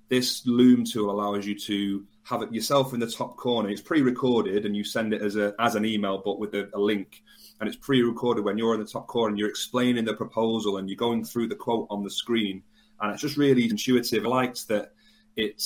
this 0.08 0.46
Loom 0.48 0.84
tool 0.84 1.12
allows 1.12 1.46
you 1.46 1.58
to 1.60 2.06
have 2.30 2.44
it 2.44 2.54
yourself 2.54 2.94
in 2.94 3.00
the 3.00 3.08
top 3.08 3.38
corner. 3.38 3.70
It's 3.70 3.82
pre-recorded, 3.82 4.66
and 4.66 4.76
you 4.76 4.84
send 4.84 5.14
it 5.14 5.22
as 5.22 5.36
a 5.36 5.56
as 5.60 5.76
an 5.76 5.84
email, 5.84 6.22
but 6.24 6.40
with 6.40 6.54
a, 6.54 6.70
a 6.74 6.80
link. 6.80 7.24
And 7.60 7.68
it's 7.68 7.78
pre-recorded 7.78 8.46
when 8.46 8.58
you're 8.58 8.76
in 8.76 8.80
the 8.80 8.86
top 8.86 9.08
corner 9.08 9.30
and 9.30 9.40
you're 9.40 9.50
explaining 9.50 10.06
the 10.06 10.14
proposal 10.14 10.78
and 10.78 10.88
you're 10.88 10.96
going 10.96 11.26
through 11.26 11.48
the 11.48 11.56
quote 11.56 11.88
on 11.90 12.04
the 12.04 12.10
screen. 12.10 12.64
And 13.02 13.12
it's 13.12 13.22
just 13.22 13.36
really 13.36 13.66
intuitive. 13.66 14.26
I 14.26 14.30
liked 14.30 14.68
that 14.70 14.94
it 15.36 15.62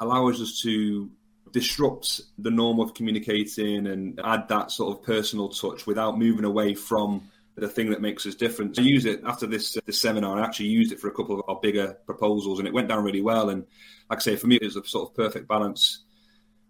allows 0.00 0.42
us 0.42 0.60
to 0.62 1.10
disrupt 1.52 2.20
the 2.38 2.50
norm 2.50 2.78
of 2.80 2.92
communicating 2.92 3.86
and 3.86 4.20
add 4.22 4.48
that 4.48 4.70
sort 4.70 4.96
of 4.96 5.02
personal 5.02 5.48
touch 5.48 5.86
without 5.86 6.18
moving 6.18 6.44
away 6.44 6.74
from 6.74 7.30
the 7.56 7.68
thing 7.68 7.90
that 7.90 8.00
makes 8.00 8.26
us 8.26 8.34
different. 8.34 8.78
I 8.78 8.82
use 8.82 9.04
it 9.04 9.22
after 9.24 9.46
this 9.46 9.76
uh, 9.76 9.80
this 9.86 10.00
seminar. 10.00 10.38
I 10.38 10.44
actually 10.44 10.68
used 10.68 10.92
it 10.92 11.00
for 11.00 11.08
a 11.08 11.12
couple 11.12 11.38
of 11.38 11.44
our 11.48 11.60
bigger 11.60 11.96
proposals, 12.06 12.58
and 12.58 12.68
it 12.68 12.74
went 12.74 12.88
down 12.88 13.04
really 13.04 13.22
well. 13.22 13.50
And 13.50 13.64
like 14.08 14.18
I 14.18 14.22
say, 14.22 14.36
for 14.36 14.46
me, 14.46 14.56
it 14.56 14.64
was 14.64 14.76
a 14.76 14.84
sort 14.84 15.08
of 15.08 15.16
perfect 15.16 15.48
balance 15.48 16.04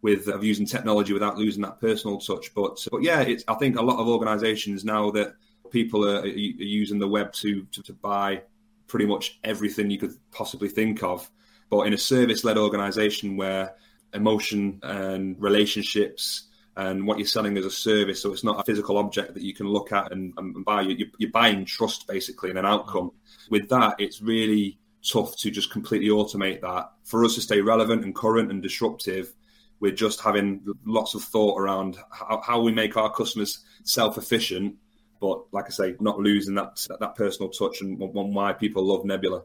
with 0.03 0.29
of 0.29 0.43
using 0.45 0.67
technology 0.67 1.13
without 1.13 1.37
losing 1.37 1.63
that 1.63 1.81
personal 1.81 2.19
touch. 2.19 2.55
But 2.55 2.87
but 2.91 3.03
yeah, 3.03 3.21
it's 3.21 3.45
I 3.49 3.55
think 3.55 3.79
a 3.79 3.83
lot 3.83 3.99
of 3.99 4.09
organisations 4.09 4.85
now 4.85 5.11
that 5.13 5.35
people 5.71 6.09
are, 6.09 6.21
are 6.21 6.27
using 6.27 6.99
the 6.99 7.09
web 7.09 7.33
to, 7.33 7.65
to, 7.73 7.83
to 7.83 7.93
buy 7.93 8.43
pretty 8.87 9.07
much 9.07 9.39
everything 9.45 9.91
you 9.91 9.99
could 9.99 10.15
possibly 10.33 10.69
think 10.69 11.03
of. 11.03 11.31
But 11.71 11.87
in 11.87 11.93
a 11.93 11.99
service 11.99 12.43
led 12.45 12.59
organisation 12.59 13.37
where 13.37 13.75
emotion 14.13 14.81
and 14.83 15.41
relationships 15.41 16.49
and 16.77 17.07
what 17.07 17.19
you're 17.19 17.27
selling 17.27 17.57
is 17.57 17.67
a 17.67 17.71
service. 17.71 18.23
So 18.23 18.33
it's 18.33 18.45
not 18.45 18.61
a 18.61 18.65
physical 18.65 18.99
object 18.99 19.35
that 19.35 19.43
you 19.43 19.55
can 19.55 19.69
look 19.69 19.93
at 19.93 20.13
and, 20.13 20.33
and 20.37 20.65
buy. 20.65 20.83
You're, 20.83 21.09
you're, 21.19 21.31
buying 21.31 21.65
trust 21.65 22.07
basically 22.07 22.51
and 22.51 22.59
an 22.59 22.67
outcome. 22.67 23.13
With 23.51 23.69
that, 23.69 23.97
it's 23.99 24.21
really 24.21 24.79
tough 25.09 25.37
to 25.39 25.51
just 25.51 25.71
completely 25.71 26.09
automate 26.09 26.61
that. 26.63 26.91
For 27.05 27.25
us 27.25 27.35
to 27.37 27.41
stay 27.41 27.61
relevant 27.61 28.05
and 28.05 28.15
current 28.15 28.51
and 28.51 28.63
disruptive, 28.63 29.33
we're 29.81 29.93
just 29.93 30.21
having 30.21 30.63
lots 30.85 31.15
of 31.15 31.23
thought 31.23 31.59
around 31.59 31.99
how, 32.13 32.41
how 32.45 32.61
we 32.61 32.73
make 32.73 32.97
our 32.97 33.13
customers 33.13 33.65
self 33.85 34.19
efficient. 34.19 34.77
But 35.21 35.53
like 35.53 35.67
I 35.67 35.71
say, 35.71 35.97
not 36.01 36.19
losing 36.19 36.55
that 36.55 36.87
that 37.01 37.15
personal 37.17 37.51
touch 37.51 37.81
and 37.81 37.99
why 37.99 38.53
people 38.53 38.85
love 38.85 39.05
Nebula 39.05 39.43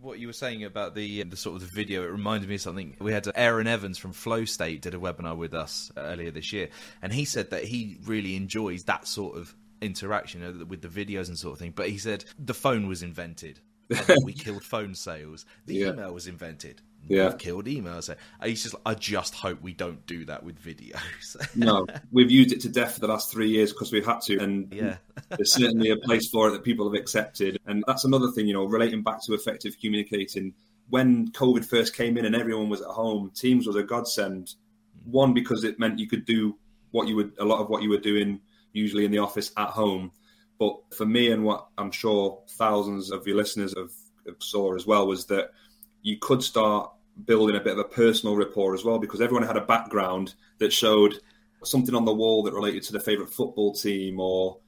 what 0.00 0.18
you 0.18 0.26
were 0.28 0.32
saying 0.32 0.64
about 0.64 0.94
the 0.94 1.22
the 1.24 1.36
sort 1.36 1.56
of 1.56 1.62
the 1.62 1.74
video, 1.74 2.02
it 2.02 2.10
reminded 2.10 2.48
me 2.48 2.54
of 2.56 2.60
something. 2.60 2.96
We 3.00 3.12
had 3.12 3.26
Aaron 3.34 3.66
Evans 3.66 3.98
from 3.98 4.12
Flow 4.12 4.44
State 4.44 4.82
did 4.82 4.94
a 4.94 4.98
webinar 4.98 5.36
with 5.36 5.54
us 5.54 5.90
earlier 5.96 6.30
this 6.30 6.52
year, 6.52 6.68
and 7.02 7.12
he 7.12 7.24
said 7.24 7.50
that 7.50 7.64
he 7.64 7.98
really 8.04 8.36
enjoys 8.36 8.84
that 8.84 9.06
sort 9.06 9.36
of 9.36 9.54
interaction 9.80 10.42
uh, 10.42 10.64
with 10.64 10.82
the 10.82 10.88
videos 10.88 11.28
and 11.28 11.38
sort 11.38 11.54
of 11.54 11.58
thing. 11.58 11.72
But 11.74 11.88
he 11.88 11.98
said 11.98 12.24
the 12.38 12.54
phone 12.54 12.86
was 12.86 13.02
invented. 13.02 13.60
we 14.24 14.32
killed 14.32 14.62
phone 14.62 14.94
sales. 14.94 15.44
The 15.66 15.74
yeah. 15.74 15.88
email 15.88 16.14
was 16.14 16.28
invented 16.28 16.80
yeah. 17.08 17.32
killed 17.32 17.66
emails. 17.66 18.04
So 18.04 18.14
he's 18.44 18.62
just, 18.62 18.74
I 18.86 18.94
just 18.94 19.34
hope 19.34 19.60
we 19.62 19.72
don't 19.72 20.04
do 20.06 20.24
that 20.26 20.44
with 20.44 20.62
videos. 20.62 21.36
no, 21.56 21.86
we've 22.12 22.30
used 22.30 22.52
it 22.52 22.60
to 22.62 22.68
death 22.68 22.94
for 22.94 23.00
the 23.00 23.08
last 23.08 23.30
three 23.30 23.48
years 23.48 23.72
because 23.72 23.92
we've 23.92 24.06
had 24.06 24.20
to, 24.22 24.38
and 24.38 24.72
yeah. 24.72 24.96
there's 25.28 25.54
certainly 25.54 25.90
a 25.90 25.96
place 25.96 26.28
for 26.28 26.48
it 26.48 26.52
that 26.52 26.64
people 26.64 26.90
have 26.90 26.98
accepted. 26.98 27.58
And 27.66 27.84
that's 27.86 28.04
another 28.04 28.30
thing, 28.30 28.46
you 28.46 28.54
know, 28.54 28.64
relating 28.64 29.02
back 29.02 29.22
to 29.24 29.34
effective 29.34 29.76
communicating. 29.80 30.54
When 30.88 31.30
COVID 31.30 31.64
first 31.64 31.94
came 31.94 32.18
in 32.18 32.24
and 32.24 32.34
everyone 32.34 32.68
was 32.68 32.80
at 32.80 32.88
home, 32.88 33.30
Teams 33.34 33.66
was 33.66 33.76
a 33.76 33.82
godsend. 33.82 34.54
one 35.04 35.34
because 35.34 35.64
it 35.64 35.78
meant 35.78 35.98
you 35.98 36.08
could 36.08 36.24
do 36.24 36.56
what 36.90 37.06
you 37.06 37.16
would 37.16 37.32
a 37.38 37.44
lot 37.44 37.60
of 37.60 37.68
what 37.68 37.82
you 37.82 37.88
were 37.88 37.98
doing 37.98 38.40
usually 38.72 39.04
in 39.04 39.10
the 39.10 39.18
office 39.18 39.52
at 39.56 39.68
home. 39.68 40.10
But 40.58 40.76
for 40.94 41.06
me 41.06 41.30
and 41.30 41.44
what 41.44 41.68
I'm 41.78 41.90
sure 41.90 42.42
thousands 42.50 43.10
of 43.10 43.26
your 43.26 43.36
listeners 43.36 43.74
have, 43.76 43.92
have 44.26 44.36
saw 44.40 44.74
as 44.74 44.86
well 44.86 45.06
was 45.06 45.26
that 45.26 45.50
you 46.02 46.18
could 46.18 46.42
start 46.42 46.90
building 47.26 47.56
a 47.56 47.60
bit 47.60 47.72
of 47.72 47.78
a 47.78 47.84
personal 47.84 48.36
rapport 48.36 48.74
as 48.74 48.84
well 48.84 48.98
because 48.98 49.20
everyone 49.20 49.46
had 49.46 49.56
a 49.56 49.64
background 49.64 50.34
that 50.58 50.72
showed 50.72 51.20
something 51.62 51.94
on 51.94 52.04
the 52.04 52.14
wall 52.14 52.42
that 52.42 52.54
related 52.54 52.82
to 52.82 52.92
their 52.92 53.00
favorite 53.00 53.32
football 53.32 53.74
team 53.74 54.18
or 54.20 54.58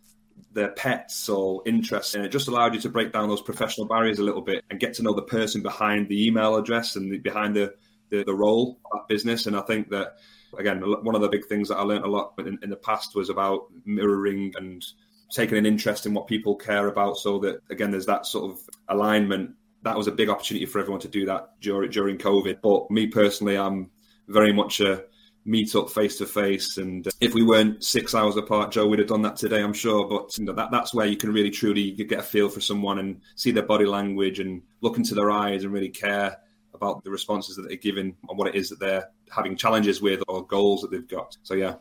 their 0.53 0.69
pets 0.69 1.29
or 1.29 1.63
interests. 1.65 2.15
And 2.15 2.25
it 2.25 2.29
just 2.29 2.49
allowed 2.49 2.75
you 2.75 2.81
to 2.81 2.89
break 2.89 3.13
down 3.13 3.29
those 3.29 3.41
professional 3.41 3.87
barriers 3.87 4.19
a 4.19 4.23
little 4.23 4.43
bit 4.43 4.65
and 4.71 4.81
get 4.81 4.95
to 4.95 5.03
know 5.03 5.15
the 5.15 5.23
person 5.23 5.63
behind 5.63 6.09
the 6.09 6.27
email 6.27 6.57
address 6.57 6.97
and 6.97 7.11
the, 7.11 7.19
behind 7.19 7.57
the, 7.57 7.75
the, 8.11 8.25
the 8.25 8.35
role 8.35 8.79
of 8.85 8.99
that 8.99 9.09
business. 9.09 9.47
And 9.47 9.57
I 9.57 9.63
think 9.63 9.89
that, 9.91 10.17
again, 10.59 10.81
one 10.81 11.15
of 11.15 11.23
the 11.23 11.29
big 11.29 11.47
things 11.47 11.69
that 11.69 11.77
I 11.77 11.83
learned 11.83 12.05
a 12.05 12.11
lot 12.11 12.35
in, 12.39 12.59
in 12.63 12.71
the 12.71 12.77
past 12.77 13.15
was 13.15 13.31
about 13.31 13.67
mirroring 13.87 14.53
and 14.57 14.85
taking 15.31 15.57
an 15.57 15.65
interest 15.65 16.05
in 16.05 16.13
what 16.13 16.27
people 16.27 16.57
care 16.57 16.89
about 16.89 17.17
so 17.17 17.39
that, 17.39 17.61
again, 17.71 17.91
there's 17.91 18.07
that 18.07 18.27
sort 18.27 18.51
of 18.51 18.61
alignment 18.89 19.55
that 19.83 19.97
was 19.97 20.07
a 20.07 20.13
big 20.13 20.29
opportunity 20.29 20.67
for 20.67 20.79
everyone 20.79 21.01
to 21.01 21.09
do 21.09 21.27
that 21.27 21.61
during 21.61 21.91
during 21.91 22.19
COVID. 22.19 22.61
But 22.63 22.91
me 22.91 23.07
personally, 23.09 23.57
I'm 23.57 23.91
very 24.29 24.53
much 24.53 24.81
a 24.81 25.05
meet 25.45 25.75
up 25.75 25.91
face 25.91 26.19
to 26.19 26.27
face. 26.27 26.77
And 26.77 27.07
if 27.21 27.35
we 27.35 27.43
weren't 27.43 27.83
six 27.83 28.15
hours 28.15 28.37
apart, 28.37 28.73
Joe, 28.73 28.87
would 28.87 28.99
have 28.99 29.09
done 29.09 29.23
that 29.23 29.37
today, 29.37 29.63
I'm 29.63 29.73
sure. 29.73 30.07
But 30.09 30.37
you 30.39 30.45
know, 30.45 30.53
that 30.53 30.71
that's 30.71 30.95
where 30.95 31.07
you 31.07 31.17
can 31.17 31.33
really 31.33 31.51
truly 31.51 31.93
get 31.93 32.21
a 32.21 32.23
feel 32.23 32.49
for 32.49 32.61
someone 32.61 32.99
and 32.99 33.21
see 33.35 33.51
their 33.51 33.67
body 33.67 33.87
language 33.87 34.39
and 34.39 34.63
look 34.81 34.97
into 34.97 35.15
their 35.15 35.31
eyes 35.31 35.65
and 35.65 35.73
really 35.73 35.89
care 35.89 36.39
about 36.75 37.05
the 37.05 37.11
responses 37.11 37.57
that 37.57 37.69
they're 37.69 37.77
giving 37.77 38.17
and 38.29 38.39
what 38.39 38.49
it 38.49 38.55
is 38.55 38.69
that 38.71 38.81
they're 38.81 39.09
having 39.31 39.57
challenges 39.57 40.01
with 40.01 40.23
or 40.29 40.47
goals 40.47 40.81
that 40.83 40.91
they've 40.91 41.09
got. 41.09 41.37
So 41.43 41.55
yeah. 41.55 41.75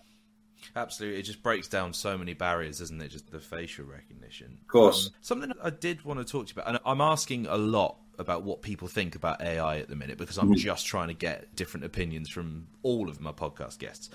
Absolutely, 0.75 1.19
it 1.19 1.23
just 1.23 1.43
breaks 1.43 1.67
down 1.67 1.93
so 1.93 2.17
many 2.17 2.33
barriers, 2.33 2.79
doesn't 2.79 3.01
it? 3.01 3.09
Just 3.09 3.31
the 3.31 3.39
facial 3.39 3.85
recognition. 3.85 4.57
Of 4.61 4.67
course. 4.67 5.07
Um, 5.07 5.13
something 5.21 5.51
I 5.63 5.69
did 5.69 6.03
want 6.03 6.19
to 6.19 6.25
talk 6.25 6.47
to 6.47 6.55
you 6.55 6.61
about, 6.61 6.69
and 6.69 6.79
I'm 6.85 7.01
asking 7.01 7.47
a 7.47 7.57
lot 7.57 7.97
about 8.17 8.43
what 8.43 8.61
people 8.61 8.87
think 8.87 9.15
about 9.15 9.41
AI 9.41 9.79
at 9.79 9.89
the 9.89 9.95
minute 9.95 10.17
because 10.17 10.37
I'm 10.37 10.45
mm-hmm. 10.45 10.55
just 10.55 10.85
trying 10.85 11.09
to 11.09 11.13
get 11.13 11.55
different 11.55 11.85
opinions 11.85 12.29
from 12.29 12.67
all 12.83 13.09
of 13.09 13.19
my 13.19 13.31
podcast 13.31 13.79
guests. 13.79 14.09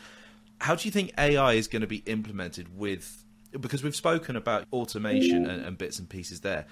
How 0.60 0.74
do 0.74 0.86
you 0.86 0.92
think 0.92 1.12
AI 1.18 1.54
is 1.54 1.68
going 1.68 1.82
to 1.82 1.86
be 1.86 1.98
implemented 2.06 2.78
with? 2.78 3.24
Because 3.58 3.82
we've 3.82 3.96
spoken 3.96 4.36
about 4.36 4.66
automation 4.72 5.46
and, 5.46 5.64
and 5.64 5.76
bits 5.76 5.98
and 5.98 6.08
pieces 6.08 6.40
there. 6.40 6.66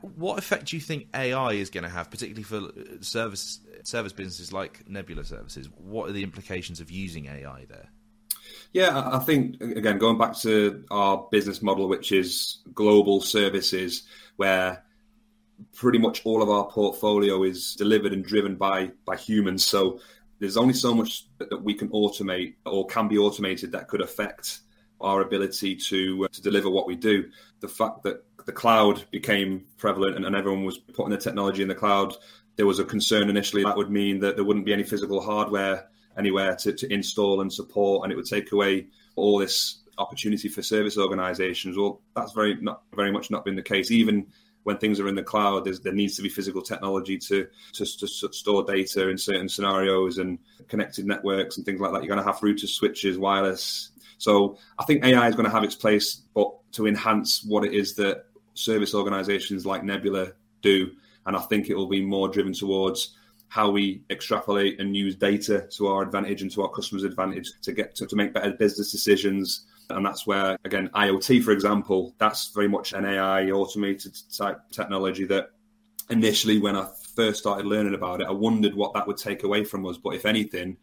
What 0.00 0.38
effect 0.38 0.66
do 0.66 0.76
you 0.76 0.80
think 0.80 1.08
AI 1.14 1.52
is 1.52 1.70
going 1.70 1.84
to 1.84 1.90
have, 1.90 2.10
particularly 2.10 2.42
for 2.42 2.72
service 3.02 3.60
service 3.82 4.12
businesses 4.12 4.52
like 4.52 4.88
Nebula 4.88 5.24
Services? 5.24 5.68
What 5.76 6.08
are 6.08 6.12
the 6.12 6.22
implications 6.22 6.80
of 6.80 6.90
using 6.90 7.26
AI 7.26 7.66
there? 7.68 7.90
Yeah, 8.72 9.08
I 9.12 9.18
think 9.20 9.60
again 9.60 9.98
going 9.98 10.18
back 10.18 10.36
to 10.38 10.84
our 10.90 11.28
business 11.30 11.62
model, 11.62 11.88
which 11.88 12.12
is 12.12 12.58
global 12.74 13.20
services, 13.20 14.02
where 14.36 14.84
pretty 15.74 15.98
much 15.98 16.22
all 16.24 16.42
of 16.42 16.50
our 16.50 16.66
portfolio 16.66 17.44
is 17.44 17.74
delivered 17.76 18.12
and 18.12 18.24
driven 18.24 18.56
by 18.56 18.90
by 19.04 19.16
humans. 19.16 19.64
So 19.64 20.00
there's 20.40 20.56
only 20.56 20.74
so 20.74 20.94
much 20.94 21.26
that 21.38 21.62
we 21.62 21.74
can 21.74 21.88
automate 21.90 22.54
or 22.66 22.86
can 22.86 23.08
be 23.08 23.18
automated 23.18 23.72
that 23.72 23.88
could 23.88 24.00
affect 24.00 24.60
our 25.00 25.20
ability 25.20 25.76
to 25.76 26.24
uh, 26.24 26.28
to 26.32 26.42
deliver 26.42 26.70
what 26.70 26.86
we 26.86 26.96
do. 26.96 27.30
The 27.60 27.68
fact 27.68 28.02
that 28.02 28.24
the 28.44 28.52
cloud 28.52 29.04
became 29.10 29.64
prevalent 29.78 30.16
and, 30.16 30.24
and 30.24 30.36
everyone 30.36 30.64
was 30.64 30.78
putting 30.78 31.10
the 31.10 31.16
technology 31.16 31.62
in 31.62 31.68
the 31.68 31.74
cloud, 31.74 32.14
there 32.56 32.66
was 32.66 32.78
a 32.78 32.84
concern 32.84 33.30
initially 33.30 33.64
that 33.64 33.76
would 33.76 33.90
mean 33.90 34.20
that 34.20 34.36
there 34.36 34.44
wouldn't 34.44 34.66
be 34.66 34.72
any 34.72 34.82
physical 34.82 35.20
hardware 35.20 35.88
anywhere 36.18 36.54
to, 36.56 36.72
to 36.72 36.92
install 36.92 37.40
and 37.40 37.52
support, 37.52 38.04
and 38.04 38.12
it 38.12 38.16
would 38.16 38.26
take 38.26 38.52
away 38.52 38.86
all 39.16 39.38
this 39.38 39.78
opportunity 39.98 40.48
for 40.48 40.62
service 40.62 40.98
organizations. 40.98 41.76
Well, 41.76 42.00
that's 42.16 42.32
very 42.32 42.56
not 42.60 42.82
very 42.94 43.12
much 43.12 43.30
not 43.30 43.44
been 43.44 43.56
the 43.56 43.62
case. 43.62 43.90
Even 43.90 44.26
when 44.64 44.78
things 44.78 44.98
are 44.98 45.08
in 45.08 45.14
the 45.14 45.22
cloud, 45.22 45.66
there 45.82 45.92
needs 45.92 46.16
to 46.16 46.22
be 46.22 46.28
physical 46.28 46.62
technology 46.62 47.18
to, 47.18 47.46
to, 47.74 47.84
to 47.84 48.06
store 48.06 48.64
data 48.64 49.08
in 49.08 49.18
certain 49.18 49.48
scenarios 49.48 50.18
and 50.18 50.38
connected 50.68 51.06
networks 51.06 51.56
and 51.56 51.66
things 51.66 51.80
like 51.80 51.92
that. 51.92 52.02
You're 52.02 52.14
going 52.14 52.24
to 52.24 52.32
have 52.32 52.40
routers, 52.40 52.70
switches, 52.70 53.18
wireless. 53.18 53.90
So 54.16 54.56
I 54.78 54.84
think 54.84 55.04
AI 55.04 55.28
is 55.28 55.34
going 55.34 55.44
to 55.44 55.50
have 55.50 55.64
its 55.64 55.74
place, 55.74 56.22
but 56.34 56.50
to 56.72 56.86
enhance 56.86 57.44
what 57.44 57.64
it 57.64 57.74
is 57.74 57.94
that 57.96 58.24
service 58.54 58.94
organizations 58.94 59.66
like 59.66 59.84
Nebula 59.84 60.32
do. 60.62 60.92
And 61.26 61.36
I 61.36 61.40
think 61.40 61.68
it 61.68 61.74
will 61.74 61.88
be 61.88 62.02
more 62.02 62.28
driven 62.28 62.54
towards 62.54 63.14
how 63.48 63.70
we 63.70 64.02
extrapolate 64.10 64.80
and 64.80 64.96
use 64.96 65.14
data 65.14 65.66
to 65.70 65.86
our 65.86 66.02
advantage 66.02 66.42
and 66.42 66.50
to 66.50 66.62
our 66.62 66.68
customers' 66.68 67.04
advantage 67.04 67.52
to 67.62 67.72
get 67.72 67.94
to, 67.94 68.06
to 68.06 68.16
make 68.16 68.34
better 68.34 68.52
business 68.52 68.90
decisions. 68.90 69.66
And 69.90 70.04
that's 70.04 70.26
where, 70.26 70.58
again, 70.64 70.88
IoT, 70.94 71.44
for 71.44 71.52
example, 71.52 72.14
that's 72.18 72.48
very 72.48 72.68
much 72.68 72.92
an 72.94 73.04
AI 73.04 73.50
automated 73.50 74.16
type 74.36 74.60
technology 74.72 75.24
that 75.26 75.50
initially, 76.10 76.58
when 76.58 76.76
I 76.76 76.88
first 77.14 77.38
started 77.40 77.66
learning 77.66 77.94
about 77.94 78.20
it, 78.20 78.26
I 78.26 78.32
wondered 78.32 78.74
what 78.74 78.94
that 78.94 79.06
would 79.06 79.18
take 79.18 79.44
away 79.44 79.64
from 79.64 79.86
us. 79.86 79.98
But 79.98 80.14
if 80.14 80.26
anything, 80.26 80.76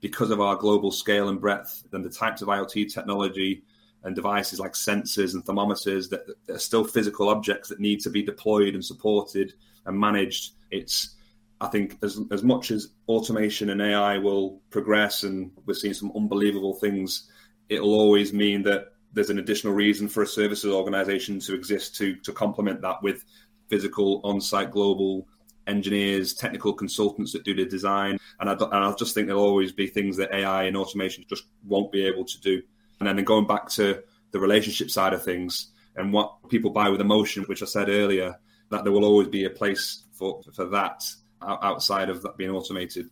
because 0.00 0.30
of 0.30 0.40
our 0.40 0.56
global 0.56 0.90
scale 0.90 1.28
and 1.28 1.40
breadth 1.40 1.84
and 1.92 2.04
the 2.04 2.10
types 2.10 2.42
of 2.42 2.48
IoT 2.48 2.92
technology 2.92 3.62
and 4.02 4.14
devices 4.14 4.58
like 4.58 4.72
sensors 4.72 5.34
and 5.34 5.44
thermometers 5.44 6.08
that, 6.08 6.26
that 6.46 6.56
are 6.56 6.58
still 6.58 6.84
physical 6.84 7.28
objects 7.28 7.68
that 7.68 7.80
need 7.80 8.00
to 8.00 8.10
be 8.10 8.22
deployed 8.22 8.74
and 8.74 8.84
supported 8.84 9.52
and 9.86 9.98
managed, 9.98 10.52
it's 10.70 11.16
I 11.60 11.68
think 11.68 11.98
as 12.02 12.18
as 12.30 12.42
much 12.42 12.70
as 12.70 12.88
automation 13.08 13.70
and 13.70 13.82
AI 13.82 14.18
will 14.18 14.60
progress, 14.70 15.24
and 15.24 15.50
we're 15.66 15.74
seeing 15.74 15.94
some 15.94 16.12
unbelievable 16.16 16.74
things, 16.74 17.30
it'll 17.68 17.94
always 17.94 18.32
mean 18.32 18.62
that 18.62 18.92
there's 19.12 19.30
an 19.30 19.38
additional 19.38 19.74
reason 19.74 20.08
for 20.08 20.22
a 20.22 20.26
services 20.26 20.72
organization 20.72 21.38
to 21.40 21.54
exist 21.54 21.96
to 21.96 22.16
to 22.16 22.32
complement 22.32 22.80
that 22.80 23.02
with 23.02 23.24
physical 23.68 24.20
on-site 24.24 24.70
global 24.70 25.28
engineers, 25.66 26.34
technical 26.34 26.72
consultants 26.72 27.32
that 27.32 27.44
do 27.44 27.54
the 27.54 27.64
design, 27.64 28.18
and 28.40 28.48
I, 28.48 28.52
and 28.54 28.84
I 28.84 28.92
just 28.94 29.14
think 29.14 29.26
there'll 29.26 29.42
always 29.44 29.72
be 29.72 29.86
things 29.86 30.16
that 30.16 30.32
AI 30.32 30.64
and 30.64 30.76
automation 30.76 31.24
just 31.28 31.44
won't 31.64 31.92
be 31.92 32.06
able 32.06 32.24
to 32.24 32.40
do. 32.40 32.62
And 32.98 33.06
then 33.08 33.24
going 33.24 33.46
back 33.46 33.68
to 33.70 34.02
the 34.32 34.40
relationship 34.40 34.90
side 34.90 35.12
of 35.12 35.22
things 35.22 35.68
and 35.96 36.12
what 36.12 36.48
people 36.48 36.70
buy 36.70 36.88
with 36.88 37.00
emotion, 37.00 37.44
which 37.44 37.62
I 37.62 37.66
said 37.66 37.88
earlier, 37.88 38.36
that 38.70 38.84
there 38.84 38.92
will 38.92 39.04
always 39.04 39.28
be 39.28 39.44
a 39.44 39.50
place 39.50 40.04
for 40.12 40.42
for 40.54 40.64
that 40.66 41.04
outside 41.42 42.10
of 42.10 42.22
that 42.22 42.36
being 42.36 42.50
automated. 42.50 43.10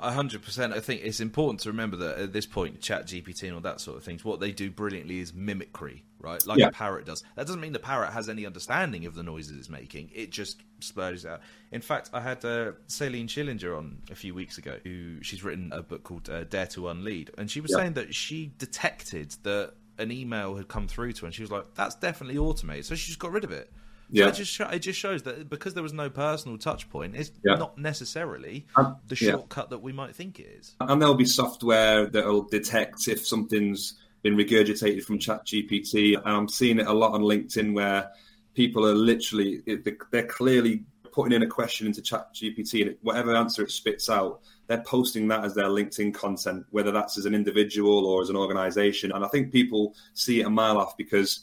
hundred 0.00 0.42
percent. 0.42 0.72
I 0.72 0.80
think 0.80 1.02
it's 1.04 1.20
important 1.20 1.60
to 1.60 1.68
remember 1.70 1.96
that 1.98 2.18
at 2.18 2.32
this 2.32 2.46
point, 2.46 2.80
Chat 2.80 3.06
GPT 3.06 3.44
and 3.44 3.54
all 3.54 3.60
that 3.60 3.80
sort 3.80 3.96
of 3.96 4.04
things, 4.04 4.24
what 4.24 4.40
they 4.40 4.52
do 4.52 4.70
brilliantly 4.70 5.20
is 5.20 5.34
mimicry, 5.34 6.04
right? 6.18 6.44
Like 6.46 6.58
yeah. 6.58 6.68
a 6.68 6.72
parrot 6.72 7.06
does. 7.06 7.22
That 7.36 7.46
doesn't 7.46 7.60
mean 7.60 7.72
the 7.72 7.78
parrot 7.78 8.12
has 8.12 8.28
any 8.28 8.46
understanding 8.46 9.06
of 9.06 9.14
the 9.14 9.22
noises 9.22 9.56
it's 9.56 9.68
making. 9.68 10.10
It 10.14 10.30
just 10.30 10.62
spurs 10.80 11.26
out. 11.26 11.40
In 11.72 11.80
fact, 11.80 12.10
I 12.12 12.20
had 12.20 12.44
uh, 12.44 12.72
Celine 12.86 13.28
Schillinger 13.28 13.76
on 13.76 13.98
a 14.10 14.14
few 14.14 14.34
weeks 14.34 14.58
ago, 14.58 14.78
who 14.82 15.22
she's 15.22 15.44
written 15.44 15.72
a 15.72 15.82
book 15.82 16.02
called 16.02 16.28
uh, 16.28 16.44
Dare 16.44 16.66
to 16.68 16.88
Unlead, 16.88 17.30
and 17.38 17.50
she 17.50 17.60
was 17.60 17.70
yeah. 17.70 17.78
saying 17.78 17.92
that 17.94 18.14
she 18.14 18.52
detected 18.58 19.34
that 19.42 19.74
an 19.98 20.10
email 20.10 20.56
had 20.56 20.68
come 20.68 20.88
through 20.88 21.12
to 21.12 21.22
her, 21.22 21.26
and 21.26 21.34
she 21.34 21.42
was 21.42 21.50
like, 21.50 21.74
"That's 21.74 21.94
definitely 21.94 22.38
automated," 22.38 22.86
so 22.86 22.94
she 22.94 23.08
just 23.08 23.18
got 23.18 23.32
rid 23.32 23.44
of 23.44 23.52
it. 23.52 23.70
Yeah. 24.10 24.24
So 24.24 24.28
it 24.28 24.34
just 24.34 24.60
it 24.60 24.78
just 24.80 24.98
shows 24.98 25.22
that 25.22 25.48
because 25.48 25.74
there 25.74 25.82
was 25.82 25.92
no 25.92 26.10
personal 26.10 26.58
touch 26.58 26.88
point, 26.90 27.16
it's 27.16 27.30
yeah. 27.44 27.54
not 27.54 27.78
necessarily 27.78 28.66
um, 28.76 28.96
the 29.06 29.16
shortcut 29.16 29.66
yeah. 29.66 29.70
that 29.70 29.78
we 29.78 29.92
might 29.92 30.14
think 30.14 30.40
it 30.40 30.46
is. 30.58 30.74
And 30.80 31.00
there'll 31.00 31.14
be 31.14 31.24
software 31.24 32.06
that'll 32.06 32.44
detect 32.44 33.08
if 33.08 33.26
something's 33.26 33.94
been 34.22 34.36
regurgitated 34.36 35.04
from 35.04 35.18
ChatGPT. 35.18 36.16
And 36.16 36.26
I'm 36.26 36.48
seeing 36.48 36.78
it 36.78 36.86
a 36.86 36.92
lot 36.92 37.12
on 37.12 37.22
LinkedIn 37.22 37.72
where 37.72 38.10
people 38.54 38.86
are 38.86 38.94
literally 38.94 39.62
they're 40.10 40.26
clearly 40.26 40.84
putting 41.12 41.32
in 41.32 41.42
a 41.42 41.46
question 41.46 41.86
into 41.86 42.00
ChatGPT 42.00 42.86
and 42.86 42.96
whatever 43.02 43.34
answer 43.34 43.62
it 43.62 43.70
spits 43.70 44.08
out, 44.08 44.40
they're 44.66 44.82
posting 44.82 45.28
that 45.28 45.44
as 45.44 45.54
their 45.54 45.66
LinkedIn 45.66 46.14
content, 46.14 46.64
whether 46.70 46.92
that's 46.92 47.18
as 47.18 47.26
an 47.26 47.34
individual 47.34 48.06
or 48.06 48.22
as 48.22 48.30
an 48.30 48.36
organization. 48.36 49.12
And 49.12 49.24
I 49.24 49.28
think 49.28 49.52
people 49.52 49.94
see 50.14 50.40
it 50.40 50.46
a 50.46 50.50
mile 50.50 50.78
off 50.78 50.96
because, 50.96 51.40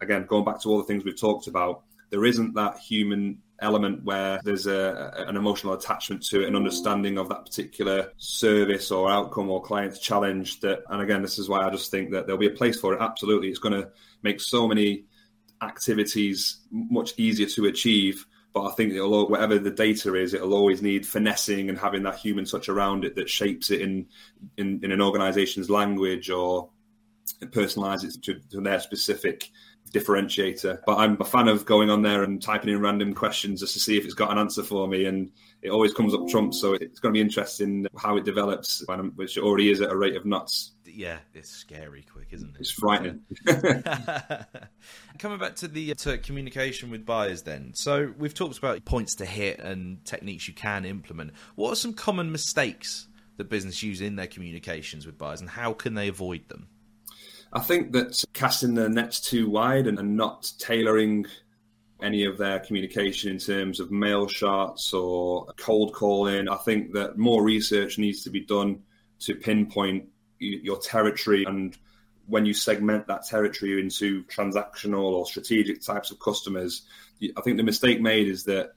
again, 0.00 0.26
going 0.26 0.44
back 0.44 0.60
to 0.62 0.70
all 0.70 0.78
the 0.78 0.84
things 0.84 1.04
we've 1.04 1.18
talked 1.18 1.46
about, 1.46 1.84
there 2.10 2.24
isn't 2.24 2.54
that 2.54 2.78
human 2.78 3.38
element 3.60 4.04
where 4.04 4.40
there's 4.44 4.66
a, 4.66 5.12
an 5.28 5.36
emotional 5.36 5.72
attachment 5.72 6.22
to 6.26 6.42
it, 6.42 6.48
an 6.48 6.56
understanding 6.56 7.18
of 7.18 7.28
that 7.28 7.44
particular 7.44 8.12
service 8.16 8.90
or 8.90 9.10
outcome 9.10 9.50
or 9.50 9.62
client's 9.62 9.98
challenge. 9.98 10.60
That, 10.60 10.82
and 10.88 11.00
again, 11.02 11.22
this 11.22 11.38
is 11.38 11.48
why 11.48 11.66
I 11.66 11.70
just 11.70 11.90
think 11.90 12.12
that 12.12 12.26
there'll 12.26 12.38
be 12.38 12.48
a 12.48 12.50
place 12.50 12.78
for 12.78 12.94
it. 12.94 13.00
Absolutely, 13.00 13.48
it's 13.48 13.58
going 13.58 13.80
to 13.80 13.90
make 14.22 14.40
so 14.40 14.68
many 14.68 15.04
activities 15.62 16.58
much 16.70 17.14
easier 17.16 17.46
to 17.46 17.66
achieve. 17.66 18.26
But 18.52 18.68
I 18.68 18.70
think 18.72 18.94
it'll, 18.94 19.28
whatever 19.28 19.58
the 19.58 19.70
data 19.70 20.14
is, 20.14 20.32
it'll 20.32 20.54
always 20.54 20.80
need 20.80 21.06
finessing 21.06 21.68
and 21.68 21.78
having 21.78 22.04
that 22.04 22.16
human 22.16 22.46
touch 22.46 22.70
around 22.70 23.04
it 23.04 23.14
that 23.16 23.28
shapes 23.28 23.70
it 23.70 23.82
in 23.82 24.06
in, 24.56 24.80
in 24.82 24.92
an 24.92 25.02
organization's 25.02 25.68
language 25.68 26.30
or 26.30 26.70
personalizes 27.42 28.16
it 28.16 28.22
to, 28.22 28.40
to 28.50 28.60
their 28.62 28.80
specific 28.80 29.50
differentiator. 29.96 30.80
But 30.86 30.98
I'm 30.98 31.20
a 31.20 31.24
fan 31.24 31.48
of 31.48 31.64
going 31.64 31.90
on 31.90 32.02
there 32.02 32.22
and 32.22 32.42
typing 32.42 32.70
in 32.70 32.80
random 32.80 33.14
questions 33.14 33.60
just 33.60 33.72
to 33.74 33.80
see 33.80 33.96
if 33.96 34.04
it's 34.04 34.14
got 34.14 34.30
an 34.30 34.38
answer 34.38 34.62
for 34.62 34.86
me. 34.86 35.06
And 35.06 35.30
it 35.62 35.70
always 35.70 35.92
comes 35.92 36.14
up 36.14 36.28
trump. 36.28 36.54
So 36.54 36.74
it's 36.74 37.00
going 37.00 37.14
to 37.14 37.18
be 37.18 37.20
interesting 37.20 37.86
how 37.96 38.16
it 38.16 38.24
develops, 38.24 38.84
which 39.14 39.36
it 39.36 39.42
already 39.42 39.70
is 39.70 39.80
at 39.80 39.90
a 39.90 39.96
rate 39.96 40.16
of 40.16 40.24
knots. 40.24 40.72
Yeah, 40.84 41.18
it's 41.34 41.50
scary 41.50 42.06
quick, 42.10 42.28
isn't 42.30 42.54
it? 42.56 42.60
It's 42.60 42.70
frightening. 42.70 43.20
Coming 45.18 45.38
back 45.38 45.56
to 45.56 45.68
the 45.68 45.94
to 45.94 46.18
communication 46.18 46.90
with 46.90 47.04
buyers, 47.04 47.42
then. 47.42 47.72
So 47.74 48.14
we've 48.16 48.32
talked 48.32 48.56
about 48.56 48.84
points 48.84 49.16
to 49.16 49.26
hit 49.26 49.58
and 49.58 50.04
techniques 50.04 50.48
you 50.48 50.54
can 50.54 50.84
implement. 50.84 51.32
What 51.54 51.72
are 51.72 51.76
some 51.76 51.92
common 51.92 52.32
mistakes 52.32 53.08
that 53.36 53.50
business 53.50 53.82
use 53.82 54.00
in 54.00 54.16
their 54.16 54.26
communications 54.26 55.04
with 55.04 55.18
buyers, 55.18 55.40
and 55.40 55.50
how 55.50 55.72
can 55.74 55.94
they 55.94 56.08
avoid 56.08 56.48
them? 56.48 56.68
I 57.52 57.60
think 57.60 57.92
that 57.92 58.24
casting 58.32 58.74
the 58.74 58.88
nets 58.88 59.20
too 59.20 59.48
wide 59.48 59.86
and, 59.86 59.98
and 59.98 60.16
not 60.16 60.50
tailoring 60.58 61.26
any 62.02 62.24
of 62.24 62.36
their 62.36 62.60
communication 62.60 63.30
in 63.32 63.38
terms 63.38 63.80
of 63.80 63.90
mail 63.90 64.28
shots 64.28 64.92
or 64.92 65.46
cold 65.56 65.94
calling. 65.94 66.48
I 66.48 66.56
think 66.56 66.92
that 66.92 67.16
more 67.16 67.42
research 67.42 67.98
needs 67.98 68.24
to 68.24 68.30
be 68.30 68.40
done 68.40 68.82
to 69.20 69.34
pinpoint 69.34 70.08
your 70.38 70.78
territory 70.78 71.44
and 71.44 71.76
when 72.26 72.44
you 72.44 72.52
segment 72.52 73.06
that 73.06 73.24
territory 73.24 73.80
into 73.80 74.24
transactional 74.24 75.04
or 75.04 75.24
strategic 75.26 75.80
types 75.80 76.10
of 76.10 76.18
customers. 76.18 76.82
I 77.36 77.40
think 77.40 77.56
the 77.56 77.62
mistake 77.62 78.00
made 78.00 78.28
is 78.28 78.44
that 78.44 78.72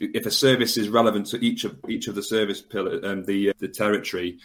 if 0.00 0.26
a 0.26 0.30
service 0.30 0.76
is 0.76 0.88
relevant 0.88 1.26
to 1.28 1.44
each 1.44 1.64
of 1.64 1.78
each 1.88 2.08
of 2.08 2.14
the 2.14 2.22
service 2.22 2.60
pillar 2.60 2.96
and 2.96 3.04
um, 3.04 3.24
the 3.24 3.52
the 3.58 3.68
territory, 3.68 4.38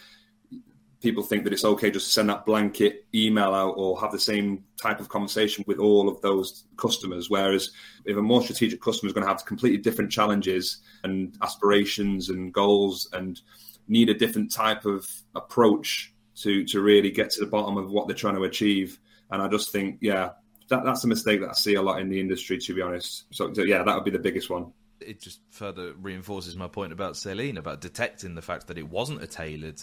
people 1.00 1.22
think 1.22 1.44
that 1.44 1.52
it's 1.52 1.64
okay 1.64 1.90
just 1.90 2.06
to 2.06 2.12
send 2.12 2.28
that 2.28 2.44
blanket 2.44 3.06
email 3.14 3.54
out 3.54 3.74
or 3.76 4.00
have 4.00 4.10
the 4.10 4.18
same 4.18 4.64
type 4.80 5.00
of 5.00 5.08
conversation 5.08 5.64
with 5.66 5.78
all 5.78 6.08
of 6.08 6.20
those 6.22 6.64
customers. 6.76 7.30
Whereas 7.30 7.70
if 8.04 8.16
a 8.16 8.22
more 8.22 8.42
strategic 8.42 8.80
customer 8.80 9.08
is 9.08 9.12
going 9.12 9.24
to 9.24 9.32
have 9.32 9.44
completely 9.44 9.78
different 9.78 10.10
challenges 10.10 10.78
and 11.04 11.36
aspirations 11.42 12.30
and 12.30 12.52
goals 12.52 13.08
and 13.12 13.40
need 13.86 14.08
a 14.08 14.14
different 14.14 14.52
type 14.52 14.84
of 14.84 15.06
approach 15.34 16.12
to 16.36 16.64
to 16.64 16.80
really 16.80 17.10
get 17.10 17.30
to 17.30 17.40
the 17.40 17.46
bottom 17.46 17.76
of 17.76 17.90
what 17.90 18.06
they're 18.06 18.16
trying 18.16 18.36
to 18.36 18.44
achieve. 18.44 18.98
And 19.30 19.40
I 19.40 19.48
just 19.48 19.70
think, 19.70 19.98
yeah, 20.00 20.30
that, 20.68 20.84
that's 20.84 21.04
a 21.04 21.08
mistake 21.08 21.40
that 21.40 21.50
I 21.50 21.54
see 21.54 21.74
a 21.74 21.82
lot 21.82 22.00
in 22.00 22.08
the 22.08 22.20
industry, 22.20 22.58
to 22.58 22.74
be 22.74 22.82
honest. 22.82 23.24
So, 23.32 23.52
so 23.52 23.62
yeah, 23.62 23.82
that 23.82 23.94
would 23.94 24.04
be 24.04 24.10
the 24.10 24.18
biggest 24.18 24.50
one 24.50 24.72
it 25.00 25.20
just 25.20 25.40
further 25.50 25.92
reinforces 25.94 26.56
my 26.56 26.66
point 26.66 26.92
about 26.92 27.16
Celine 27.16 27.56
about 27.56 27.80
detecting 27.80 28.34
the 28.34 28.42
fact 28.42 28.66
that 28.66 28.76
it 28.76 28.88
wasn't 28.88 29.22
a 29.22 29.28
tailored 29.28 29.80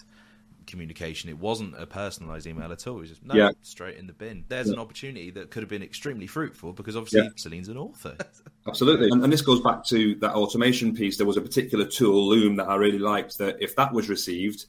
communication. 0.67 1.29
It 1.29 1.39
wasn't 1.39 1.79
a 1.79 1.85
personalized 1.85 2.47
email 2.47 2.71
at 2.71 2.87
all. 2.87 2.97
It 2.97 3.01
was 3.01 3.09
just 3.09 3.25
no, 3.25 3.35
yeah. 3.35 3.49
straight 3.61 3.97
in 3.97 4.07
the 4.07 4.13
bin. 4.13 4.45
There's 4.47 4.67
yeah. 4.67 4.73
an 4.73 4.79
opportunity 4.79 5.31
that 5.31 5.51
could 5.51 5.63
have 5.63 5.69
been 5.69 5.83
extremely 5.83 6.27
fruitful 6.27 6.73
because 6.73 6.95
obviously 6.95 7.21
yeah. 7.21 7.29
Celine's 7.35 7.69
an 7.69 7.77
author. 7.77 8.15
Absolutely, 8.67 9.09
and, 9.09 9.23
and, 9.23 9.31
this 9.31 9.41
goes 9.41 9.61
back 9.61 9.83
to 9.85 10.15
that 10.15 10.33
automation 10.33 10.95
piece. 10.95 11.17
There 11.17 11.27
was 11.27 11.37
a 11.37 11.41
particular 11.41 11.85
tool, 11.85 12.27
Loom, 12.27 12.55
that 12.55 12.67
I 12.67 12.75
really 12.75 12.99
liked. 12.99 13.37
That 13.37 13.57
if 13.59 13.75
that 13.75 13.93
was 13.93 14.09
received, 14.09 14.65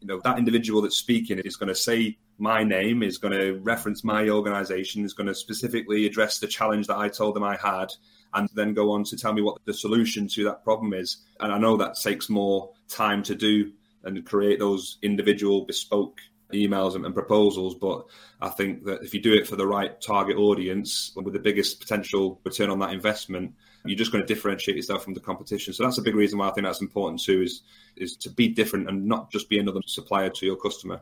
you 0.00 0.06
know, 0.06 0.20
that 0.24 0.38
individual 0.38 0.82
that's 0.82 0.96
speaking 0.96 1.38
is 1.40 1.56
going 1.56 1.68
to 1.68 1.74
say 1.74 2.18
my 2.38 2.62
name, 2.62 3.02
is 3.02 3.18
going 3.18 3.32
to 3.32 3.58
reference 3.62 4.04
my 4.04 4.28
organization, 4.28 5.04
is 5.04 5.14
going 5.14 5.26
to 5.26 5.34
specifically 5.34 6.06
address 6.06 6.38
the 6.38 6.46
challenge 6.46 6.86
that 6.86 6.98
I 6.98 7.08
told 7.08 7.34
them 7.34 7.44
I 7.44 7.56
had, 7.56 7.88
and 8.34 8.48
then 8.54 8.74
go 8.74 8.90
on 8.92 9.04
to 9.04 9.16
tell 9.16 9.32
me 9.32 9.42
what 9.42 9.58
the 9.64 9.74
solution 9.74 10.28
to 10.28 10.44
that 10.44 10.64
problem 10.64 10.92
is. 10.92 11.18
And 11.40 11.52
I 11.52 11.58
know 11.58 11.76
that 11.76 11.98
takes 12.00 12.28
more 12.28 12.70
time 12.88 13.22
to 13.24 13.34
do 13.34 13.72
and 14.06 14.24
create 14.24 14.58
those 14.58 14.98
individual 15.02 15.64
bespoke 15.64 16.20
emails 16.52 16.94
and, 16.94 17.04
and, 17.04 17.14
proposals. 17.14 17.74
But 17.74 18.06
I 18.40 18.48
think 18.48 18.84
that 18.84 19.02
if 19.02 19.12
you 19.12 19.20
do 19.20 19.34
it 19.34 19.46
for 19.46 19.56
the 19.56 19.66
right 19.66 20.00
target 20.00 20.36
audience 20.36 21.12
with 21.16 21.32
the 21.32 21.40
biggest 21.40 21.80
potential 21.80 22.40
return 22.44 22.70
on 22.70 22.78
that 22.78 22.92
investment, 22.92 23.54
you're 23.84 23.98
just 23.98 24.12
going 24.12 24.24
to 24.24 24.34
differentiate 24.34 24.76
yourself 24.76 25.04
from 25.04 25.14
the 25.14 25.20
competition. 25.20 25.72
So 25.72 25.84
that's 25.84 25.98
a 25.98 26.02
big 26.02 26.14
reason 26.14 26.38
why 26.38 26.48
I 26.48 26.52
think 26.52 26.66
that's 26.66 26.80
important 26.80 27.20
too, 27.20 27.42
is 27.42 27.62
is 27.96 28.16
to 28.18 28.30
be 28.30 28.48
different 28.48 28.88
and 28.88 29.06
not 29.06 29.30
just 29.30 29.48
be 29.48 29.58
another 29.58 29.80
supplier 29.86 30.30
to 30.30 30.46
your 30.46 30.56
customer. 30.56 31.00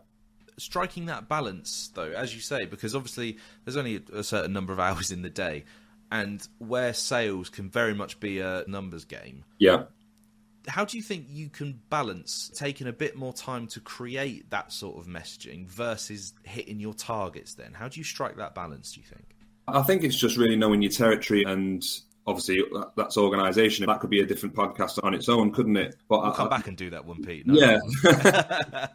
Striking 0.57 1.07
that 1.07 1.29
balance, 1.29 1.91
though, 1.95 2.13
as 2.13 2.35
you 2.35 2.41
say, 2.41 2.65
because 2.65 2.95
obviously 2.95 3.39
there's 3.65 3.77
only 3.77 4.03
a 4.13 4.23
certain 4.23 4.53
number 4.53 4.73
of 4.73 4.81
hours 4.89 5.11
in 5.11 5.23
the 5.23 5.31
day, 5.31 5.65
and 6.13 6.47
where 6.59 6.95
sales 6.95 7.51
can 7.51 7.69
very 7.71 7.95
much 7.95 8.21
be 8.21 8.41
a 8.41 8.65
numbers 8.67 9.05
game. 9.05 9.45
Yeah 9.59 9.85
how 10.67 10.85
do 10.85 10.97
you 10.97 11.03
think 11.03 11.27
you 11.29 11.49
can 11.49 11.81
balance 11.91 12.51
taking 12.55 12.87
a 12.87 12.93
bit 12.93 13.17
more 13.17 13.33
time 13.33 13.67
to 13.69 13.81
create 13.81 14.51
that 14.51 14.73
sort 14.73 14.99
of 14.99 15.07
messaging 15.07 15.67
versus 15.67 16.33
hitting 16.43 16.81
your 16.81 16.95
targets 16.95 17.55
then? 17.55 17.73
How 17.73 17.89
do 17.89 18.01
you 18.01 18.05
strike 18.05 18.37
that 18.37 18.55
balance 18.55 18.93
do 18.93 19.01
you 19.01 19.07
think? 19.07 19.25
I 19.67 19.83
think 19.83 20.05
it's 20.05 20.17
just 20.17 20.37
really 20.37 20.57
knowing 20.57 20.83
your 20.83 20.93
territory 20.93 21.45
and 21.45 21.83
obviously 22.27 22.63
that's 22.97 23.17
organization. 23.17 23.87
That 23.87 24.01
could 24.01 24.11
be 24.11 24.21
a 24.21 24.27
different 24.27 24.55
podcast 24.55 25.03
on 25.03 25.15
its 25.15 25.29
own 25.29 25.53
couldn't 25.53 25.77
it? 25.77 25.97
But 26.09 26.23
we'll 26.23 26.33
I, 26.33 26.37
come 26.37 26.49
back 26.49 26.69
and 26.69 26.77
do 26.77 26.91
that 26.91 27.05
one 27.05 27.23
pete. 27.23 27.47
No, 27.47 27.55
yeah. 27.55 27.79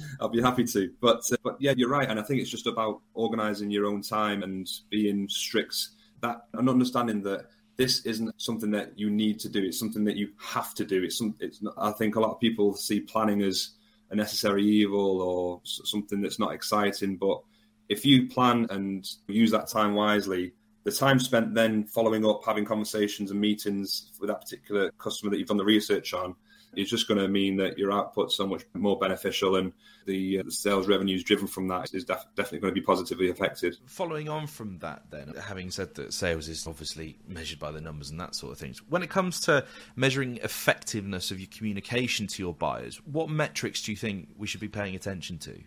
i'll 0.20 0.28
be 0.28 0.42
happy 0.42 0.64
to. 0.64 0.90
But 1.00 1.22
uh, 1.32 1.36
but 1.42 1.56
yeah 1.60 1.74
you're 1.76 1.90
right. 1.90 2.08
And 2.08 2.18
i 2.18 2.22
think 2.22 2.40
it's 2.40 2.50
just 2.50 2.66
about 2.66 3.00
organizing 3.14 3.70
your 3.70 3.86
own 3.86 4.02
time 4.02 4.42
and 4.42 4.68
being 4.90 5.28
strict. 5.28 5.88
That 6.20 6.46
and 6.54 6.68
understanding 6.68 7.22
that 7.22 7.46
this 7.76 8.04
isn't 8.06 8.40
something 8.40 8.70
that 8.72 8.98
you 8.98 9.10
need 9.10 9.40
to 9.40 9.48
do. 9.48 9.62
It's 9.62 9.78
something 9.78 10.04
that 10.04 10.16
you 10.16 10.30
have 10.38 10.74
to 10.74 10.84
do. 10.84 11.02
It's 11.02 11.18
some. 11.18 11.34
It's. 11.40 11.62
Not, 11.62 11.74
I 11.76 11.92
think 11.92 12.16
a 12.16 12.20
lot 12.20 12.32
of 12.32 12.40
people 12.40 12.74
see 12.74 13.00
planning 13.00 13.42
as 13.42 13.70
a 14.10 14.16
necessary 14.16 14.64
evil 14.64 15.20
or 15.20 15.60
something 15.64 16.20
that's 16.20 16.38
not 16.38 16.52
exciting. 16.52 17.16
But 17.16 17.40
if 17.88 18.04
you 18.04 18.28
plan 18.28 18.66
and 18.70 19.08
use 19.26 19.50
that 19.50 19.68
time 19.68 19.94
wisely, 19.94 20.52
the 20.84 20.92
time 20.92 21.18
spent 21.18 21.54
then 21.54 21.84
following 21.84 22.24
up, 22.26 22.42
having 22.44 22.64
conversations 22.64 23.30
and 23.30 23.40
meetings 23.40 24.12
with 24.20 24.28
that 24.28 24.42
particular 24.42 24.90
customer 24.92 25.30
that 25.30 25.38
you've 25.38 25.48
done 25.48 25.56
the 25.56 25.64
research 25.64 26.14
on, 26.14 26.34
is 26.76 26.88
just 26.88 27.08
going 27.08 27.20
to 27.20 27.28
mean 27.28 27.56
that 27.56 27.78
your 27.78 27.92
output's 27.92 28.36
so 28.36 28.46
much 28.46 28.64
more 28.74 28.98
beneficial 28.98 29.56
and 29.56 29.72
the, 30.06 30.40
uh, 30.40 30.42
the 30.42 30.50
sales 30.50 30.86
revenues 30.86 31.24
driven 31.24 31.46
from 31.46 31.68
that 31.68 31.94
is 31.94 32.04
def- 32.04 32.26
definitely 32.36 32.60
going 32.60 32.74
to 32.74 32.80
be 32.80 32.84
positively 32.84 33.30
affected. 33.30 33.76
Following 33.86 34.28
on 34.28 34.46
from 34.46 34.78
that, 34.78 35.02
then, 35.10 35.32
having 35.42 35.70
said 35.70 35.94
that 35.94 36.12
sales 36.12 36.48
is 36.48 36.66
obviously 36.66 37.18
measured 37.26 37.58
by 37.58 37.70
the 37.70 37.80
numbers 37.80 38.10
and 38.10 38.20
that 38.20 38.34
sort 38.34 38.52
of 38.52 38.58
things, 38.58 38.82
when 38.88 39.02
it 39.02 39.10
comes 39.10 39.40
to 39.40 39.64
measuring 39.96 40.36
effectiveness 40.38 41.30
of 41.30 41.40
your 41.40 41.48
communication 41.50 42.26
to 42.26 42.42
your 42.42 42.54
buyers, 42.54 43.00
what 43.04 43.28
metrics 43.30 43.82
do 43.82 43.92
you 43.92 43.96
think 43.96 44.28
we 44.36 44.46
should 44.46 44.60
be 44.60 44.68
paying 44.68 44.94
attention 44.94 45.38
to? 45.38 45.58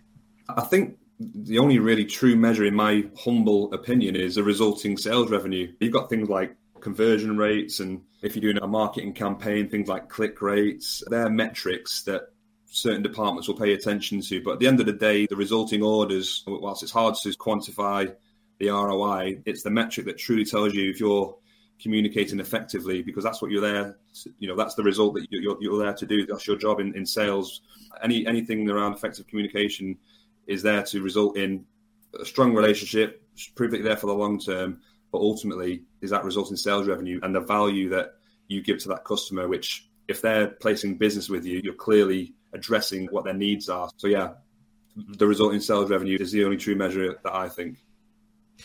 I 0.50 0.62
think 0.62 0.98
the 1.20 1.58
only 1.58 1.80
really 1.80 2.06
true 2.06 2.36
measure, 2.36 2.66
in 2.66 2.76
my 2.76 3.06
humble 3.18 3.74
opinion, 3.74 4.16
is 4.16 4.36
the 4.36 4.44
resulting 4.44 4.98
sales 4.98 5.32
revenue. 5.32 5.74
You've 5.80 5.94
got 5.94 6.10
things 6.10 6.30
like 6.30 6.56
conversion 6.82 7.38
rates 7.38 7.80
and 7.80 8.02
if 8.22 8.36
you're 8.36 8.54
doing 8.54 8.64
a 8.64 8.68
marketing 8.68 9.14
campaign, 9.14 9.70
things 9.70 9.88
like 9.88 10.10
click 10.10 10.42
rates, 10.42 11.04
they're 11.08 11.30
metrics 11.30 12.04
that 12.04 12.30
certain 12.66 13.02
departments 13.02 13.48
will 13.48 13.58
pay 13.58 13.74
attention 13.74 14.22
to. 14.22 14.42
But 14.42 14.54
at 14.54 14.60
the 14.60 14.68
end 14.68 14.80
of 14.80 14.86
the 14.86 14.94
day, 14.94 15.26
the 15.28 15.36
resulting 15.36 15.84
orders, 15.84 16.44
whilst 16.48 16.84
it's 16.84 16.92
hard 16.92 17.16
to 17.16 17.30
quantify 17.30 18.14
the 18.60 18.70
ROI, 18.70 19.42
it's 19.46 19.64
the 19.64 19.70
metric 19.70 20.08
that 20.08 20.18
truly 20.18 20.46
tells 20.46 20.74
you 20.74 20.90
if 20.90 21.00
you're 21.00 21.38
communicating 21.80 22.40
effectively 22.40 23.04
because 23.04 23.24
that's 23.24 23.42
what 23.42 23.52
you're 23.52 23.62
there 23.62 23.98
to, 24.14 24.34
you 24.40 24.48
know 24.48 24.56
that's 24.56 24.74
the 24.76 24.84
result 24.84 25.14
that 25.14 25.28
you're, 25.30 25.56
you're 25.62 25.78
there 25.78 25.94
to 25.94 26.08
do 26.08 26.26
that's 26.26 26.48
your 26.48 26.58
job 26.58 26.80
in, 26.80 26.96
in 26.96 27.06
sales 27.06 27.62
any 28.02 28.26
anything 28.26 28.68
around 28.68 28.94
effective 28.94 29.28
communication 29.28 29.96
is 30.48 30.64
there 30.64 30.82
to 30.82 31.04
result 31.04 31.38
in 31.38 31.64
a 32.20 32.26
strong 32.26 32.56
relationship 32.56 33.22
prove 33.56 33.70
that 33.70 33.78
you're 33.78 33.88
there 33.88 33.96
for 33.96 34.08
the 34.08 34.14
long 34.14 34.40
term 34.40 34.80
but 35.12 35.20
ultimately 35.20 35.84
is 36.02 36.10
that 36.12 36.24
result 36.24 36.50
in 36.50 36.58
sales 36.58 36.88
revenue 36.88 37.20
and 37.24 37.34
the 37.34 37.40
value 37.40 37.90
that 37.90 38.16
you 38.48 38.62
give 38.62 38.80
to 38.80 38.90
that 38.90 39.04
customer 39.04 39.48
which 39.48 39.88
if 40.08 40.22
they're 40.22 40.48
placing 40.48 40.98
business 40.98 41.30
with 41.30 41.46
you 41.46 41.62
you're 41.64 41.74
clearly 41.74 42.34
addressing 42.54 43.08
what 43.08 43.24
their 43.24 43.34
needs 43.34 43.70
are 43.70 43.90
so 43.98 44.08
yeah 44.08 44.34
the 44.96 45.28
result 45.28 45.54
in 45.54 45.62
sales 45.62 45.90
revenue 45.90 46.18
is 46.20 46.32
the 46.32 46.44
only 46.44 46.58
true 46.58 46.76
measure 46.76 47.20
that 47.24 47.36
i 47.36 47.50
think 47.50 47.78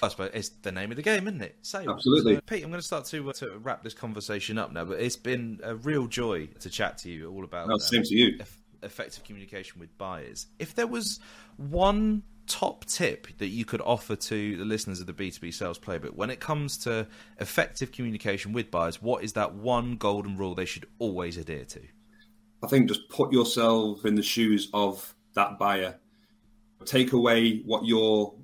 I 0.00 0.08
suppose 0.08 0.30
it's 0.32 0.48
the 0.48 0.72
name 0.72 0.90
of 0.90 0.96
the 0.96 1.02
game, 1.02 1.26
isn't 1.28 1.42
it? 1.42 1.58
Sales. 1.62 1.88
Absolutely. 1.88 2.36
So, 2.36 2.40
Pete, 2.42 2.64
I'm 2.64 2.70
going 2.70 2.80
to 2.80 2.86
start 2.86 3.04
to, 3.06 3.28
uh, 3.28 3.32
to 3.34 3.58
wrap 3.58 3.82
this 3.82 3.94
conversation 3.94 4.56
up 4.56 4.72
now, 4.72 4.84
but 4.84 5.00
it's 5.00 5.16
been 5.16 5.60
a 5.62 5.74
real 5.74 6.06
joy 6.06 6.46
to 6.60 6.70
chat 6.70 6.98
to 6.98 7.10
you 7.10 7.30
all 7.30 7.44
about 7.44 7.68
no, 7.68 7.76
same 7.78 7.98
um, 7.98 8.04
to 8.04 8.14
you. 8.14 8.40
effective 8.82 9.24
communication 9.24 9.80
with 9.80 9.96
buyers. 9.98 10.46
If 10.58 10.74
there 10.74 10.86
was 10.86 11.20
one 11.56 12.22
top 12.52 12.84
tip 12.84 13.26
that 13.38 13.48
you 13.48 13.64
could 13.64 13.80
offer 13.80 14.14
to 14.14 14.56
the 14.58 14.64
listeners 14.66 15.00
of 15.00 15.06
the 15.06 15.14
B2B 15.14 15.54
Sales 15.54 15.78
Playbook 15.78 16.14
when 16.14 16.28
it 16.28 16.38
comes 16.38 16.76
to 16.78 17.08
effective 17.40 17.92
communication 17.92 18.52
with 18.52 18.70
buyers? 18.70 19.00
What 19.00 19.24
is 19.24 19.32
that 19.32 19.54
one 19.54 19.96
golden 19.96 20.36
rule 20.36 20.54
they 20.54 20.66
should 20.66 20.84
always 20.98 21.38
adhere 21.38 21.64
to? 21.64 21.80
I 22.62 22.66
think 22.66 22.88
just 22.88 23.08
put 23.08 23.32
yourself 23.32 24.04
in 24.04 24.16
the 24.16 24.22
shoes 24.22 24.68
of 24.74 25.14
that 25.34 25.58
buyer. 25.58 25.98
Take 26.84 27.12
away 27.12 27.60
what 27.64 27.86
your 27.86 28.34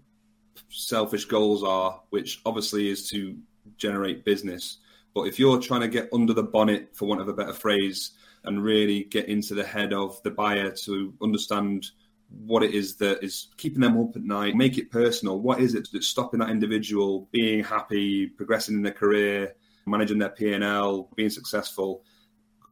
selfish 0.70 1.26
goals 1.26 1.62
are, 1.62 2.00
which 2.08 2.40
obviously 2.46 2.88
is 2.88 3.10
to 3.10 3.36
generate 3.76 4.24
business. 4.24 4.78
But 5.14 5.24
if 5.24 5.38
you're 5.38 5.60
trying 5.60 5.82
to 5.82 5.88
get 5.88 6.08
under 6.14 6.32
the 6.32 6.42
bonnet, 6.42 6.96
for 6.96 7.06
want 7.06 7.20
of 7.20 7.28
a 7.28 7.34
better 7.34 7.52
phrase, 7.52 8.12
and 8.44 8.64
really 8.64 9.04
get 9.04 9.28
into 9.28 9.54
the 9.54 9.64
head 9.64 9.92
of 9.92 10.22
the 10.22 10.30
buyer 10.30 10.70
to 10.84 11.12
understand 11.22 11.90
what 12.30 12.62
it 12.62 12.74
is 12.74 12.96
that 12.96 13.22
is 13.24 13.48
keeping 13.56 13.80
them 13.80 13.98
up 13.98 14.14
at 14.14 14.22
night, 14.22 14.54
make 14.54 14.78
it 14.78 14.90
personal. 14.90 15.40
What 15.40 15.60
is 15.60 15.74
it 15.74 15.88
that's 15.92 16.06
stopping 16.06 16.40
that 16.40 16.50
individual 16.50 17.28
being 17.32 17.64
happy, 17.64 18.26
progressing 18.26 18.76
in 18.76 18.82
their 18.82 18.92
career, 18.92 19.54
managing 19.86 20.18
their 20.18 20.30
P&L, 20.30 21.08
being 21.16 21.30
successful? 21.30 22.04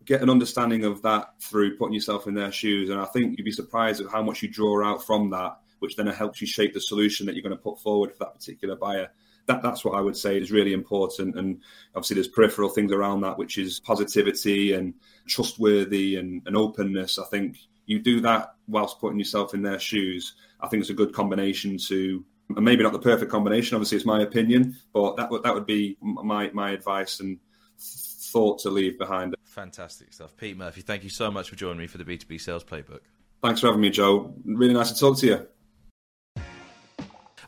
Get 0.04 0.22
an 0.22 0.30
understanding 0.30 0.84
of 0.84 1.02
that 1.02 1.40
through 1.40 1.76
putting 1.78 1.94
yourself 1.94 2.26
in 2.26 2.34
their 2.34 2.52
shoes. 2.52 2.90
And 2.90 3.00
I 3.00 3.06
think 3.06 3.36
you'd 3.36 3.44
be 3.44 3.52
surprised 3.52 4.00
at 4.00 4.10
how 4.10 4.22
much 4.22 4.42
you 4.42 4.48
draw 4.48 4.84
out 4.84 5.04
from 5.04 5.30
that, 5.30 5.58
which 5.78 5.96
then 5.96 6.06
helps 6.06 6.40
you 6.40 6.46
shape 6.46 6.74
the 6.74 6.80
solution 6.80 7.26
that 7.26 7.34
you're 7.34 7.42
going 7.42 7.56
to 7.56 7.62
put 7.62 7.80
forward 7.80 8.12
for 8.12 8.24
that 8.24 8.34
particular 8.34 8.76
buyer. 8.76 9.08
That, 9.46 9.62
that's 9.62 9.84
what 9.84 9.96
I 9.96 10.00
would 10.00 10.16
say 10.16 10.38
is 10.38 10.52
really 10.52 10.72
important. 10.74 11.36
And 11.36 11.60
obviously, 11.94 12.14
there's 12.14 12.28
peripheral 12.28 12.68
things 12.68 12.92
around 12.92 13.22
that, 13.22 13.38
which 13.38 13.58
is 13.58 13.80
positivity 13.80 14.74
and 14.74 14.94
trustworthy 15.26 16.16
and, 16.16 16.42
and 16.46 16.56
openness. 16.56 17.18
I 17.18 17.24
think 17.24 17.56
you 17.86 18.00
do 18.00 18.20
that 18.20 18.54
whilst 18.68 19.00
putting 19.00 19.18
yourself 19.18 19.54
in 19.54 19.62
their 19.62 19.78
shoes. 19.78 20.34
I 20.60 20.68
think 20.68 20.80
it's 20.82 20.90
a 20.90 20.94
good 20.94 21.12
combination 21.12 21.78
to, 21.86 22.24
and 22.54 22.64
maybe 22.64 22.82
not 22.82 22.92
the 22.92 22.98
perfect 22.98 23.30
combination. 23.30 23.74
Obviously, 23.74 23.96
it's 23.96 24.06
my 24.06 24.22
opinion, 24.22 24.76
but 24.92 25.16
that 25.16 25.30
would 25.30 25.42
that 25.44 25.54
would 25.54 25.66
be 25.66 25.96
my 26.00 26.50
my 26.52 26.72
advice 26.72 27.20
and 27.20 27.38
thought 27.78 28.58
to 28.60 28.70
leave 28.70 28.98
behind. 28.98 29.34
Fantastic 29.44 30.12
stuff, 30.12 30.36
Pete 30.36 30.56
Murphy. 30.56 30.82
Thank 30.82 31.04
you 31.04 31.10
so 31.10 31.30
much 31.30 31.48
for 31.48 31.56
joining 31.56 31.78
me 31.78 31.86
for 31.86 31.98
the 31.98 32.04
B 32.04 32.18
two 32.18 32.26
B 32.26 32.38
Sales 32.38 32.64
Playbook. 32.64 33.00
Thanks 33.42 33.60
for 33.60 33.68
having 33.68 33.80
me, 33.80 33.90
Joe. 33.90 34.34
Really 34.44 34.74
nice 34.74 34.92
to 34.92 34.98
talk 34.98 35.18
to 35.18 35.26
you. 35.26 36.44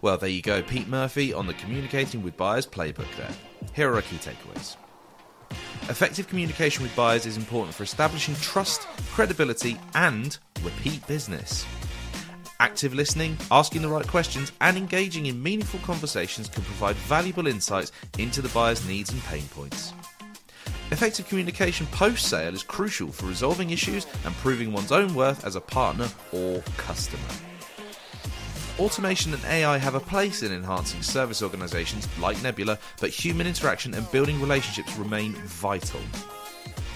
Well, 0.00 0.16
there 0.16 0.28
you 0.28 0.42
go, 0.42 0.62
Pete 0.62 0.86
Murphy 0.86 1.32
on 1.32 1.48
the 1.48 1.54
Communicating 1.54 2.22
with 2.22 2.36
Buyers 2.36 2.66
Playbook. 2.66 3.08
There. 3.16 3.34
Here 3.74 3.90
are 3.90 3.96
our 3.96 4.02
key 4.02 4.16
takeaways. 4.16 4.76
Effective 5.88 6.28
communication 6.28 6.82
with 6.82 6.94
buyers 6.94 7.24
is 7.24 7.38
important 7.38 7.74
for 7.74 7.82
establishing 7.82 8.34
trust, 8.36 8.82
credibility, 9.10 9.78
and 9.94 10.36
repeat 10.62 11.06
business. 11.06 11.64
Active 12.60 12.92
listening, 12.92 13.38
asking 13.50 13.80
the 13.80 13.88
right 13.88 14.06
questions, 14.06 14.52
and 14.60 14.76
engaging 14.76 15.26
in 15.26 15.42
meaningful 15.42 15.80
conversations 15.80 16.48
can 16.48 16.62
provide 16.64 16.94
valuable 16.96 17.46
insights 17.46 17.90
into 18.18 18.42
the 18.42 18.50
buyer's 18.50 18.86
needs 18.86 19.10
and 19.10 19.22
pain 19.24 19.44
points. 19.54 19.94
Effective 20.90 21.26
communication 21.26 21.86
post 21.86 22.28
sale 22.28 22.52
is 22.52 22.62
crucial 22.62 23.08
for 23.08 23.24
resolving 23.24 23.70
issues 23.70 24.06
and 24.26 24.34
proving 24.36 24.74
one's 24.74 24.92
own 24.92 25.14
worth 25.14 25.42
as 25.46 25.56
a 25.56 25.60
partner 25.60 26.08
or 26.32 26.60
customer. 26.76 27.22
Automation 28.78 29.34
and 29.34 29.44
AI 29.44 29.76
have 29.76 29.96
a 29.96 30.00
place 30.00 30.44
in 30.44 30.52
enhancing 30.52 31.02
service 31.02 31.42
organizations 31.42 32.06
like 32.20 32.40
Nebula, 32.44 32.78
but 33.00 33.10
human 33.10 33.46
interaction 33.46 33.92
and 33.92 34.08
building 34.12 34.40
relationships 34.40 34.96
remain 34.96 35.32
vital. 35.32 36.00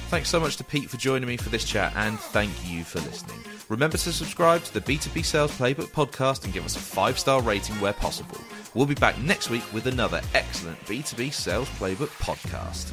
Thanks 0.08 0.28
so 0.28 0.38
much 0.38 0.56
to 0.58 0.64
Pete 0.64 0.88
for 0.88 0.96
joining 0.96 1.28
me 1.28 1.36
for 1.36 1.48
this 1.48 1.64
chat, 1.64 1.92
and 1.96 2.20
thank 2.20 2.52
you 2.70 2.84
for 2.84 3.00
listening. 3.00 3.40
Remember 3.68 3.96
to 3.96 4.12
subscribe 4.12 4.62
to 4.62 4.74
the 4.74 4.80
B2B 4.80 5.24
Sales 5.24 5.50
Playbook 5.52 5.90
podcast 5.90 6.44
and 6.44 6.52
give 6.52 6.64
us 6.64 6.76
a 6.76 6.80
five 6.80 7.18
star 7.18 7.42
rating 7.42 7.74
where 7.80 7.94
possible. 7.94 8.38
We'll 8.74 8.86
be 8.86 8.94
back 8.94 9.18
next 9.18 9.50
week 9.50 9.64
with 9.72 9.86
another 9.86 10.20
excellent 10.34 10.78
B2B 10.84 11.32
Sales 11.32 11.68
Playbook 11.70 12.10
podcast. 12.20 12.92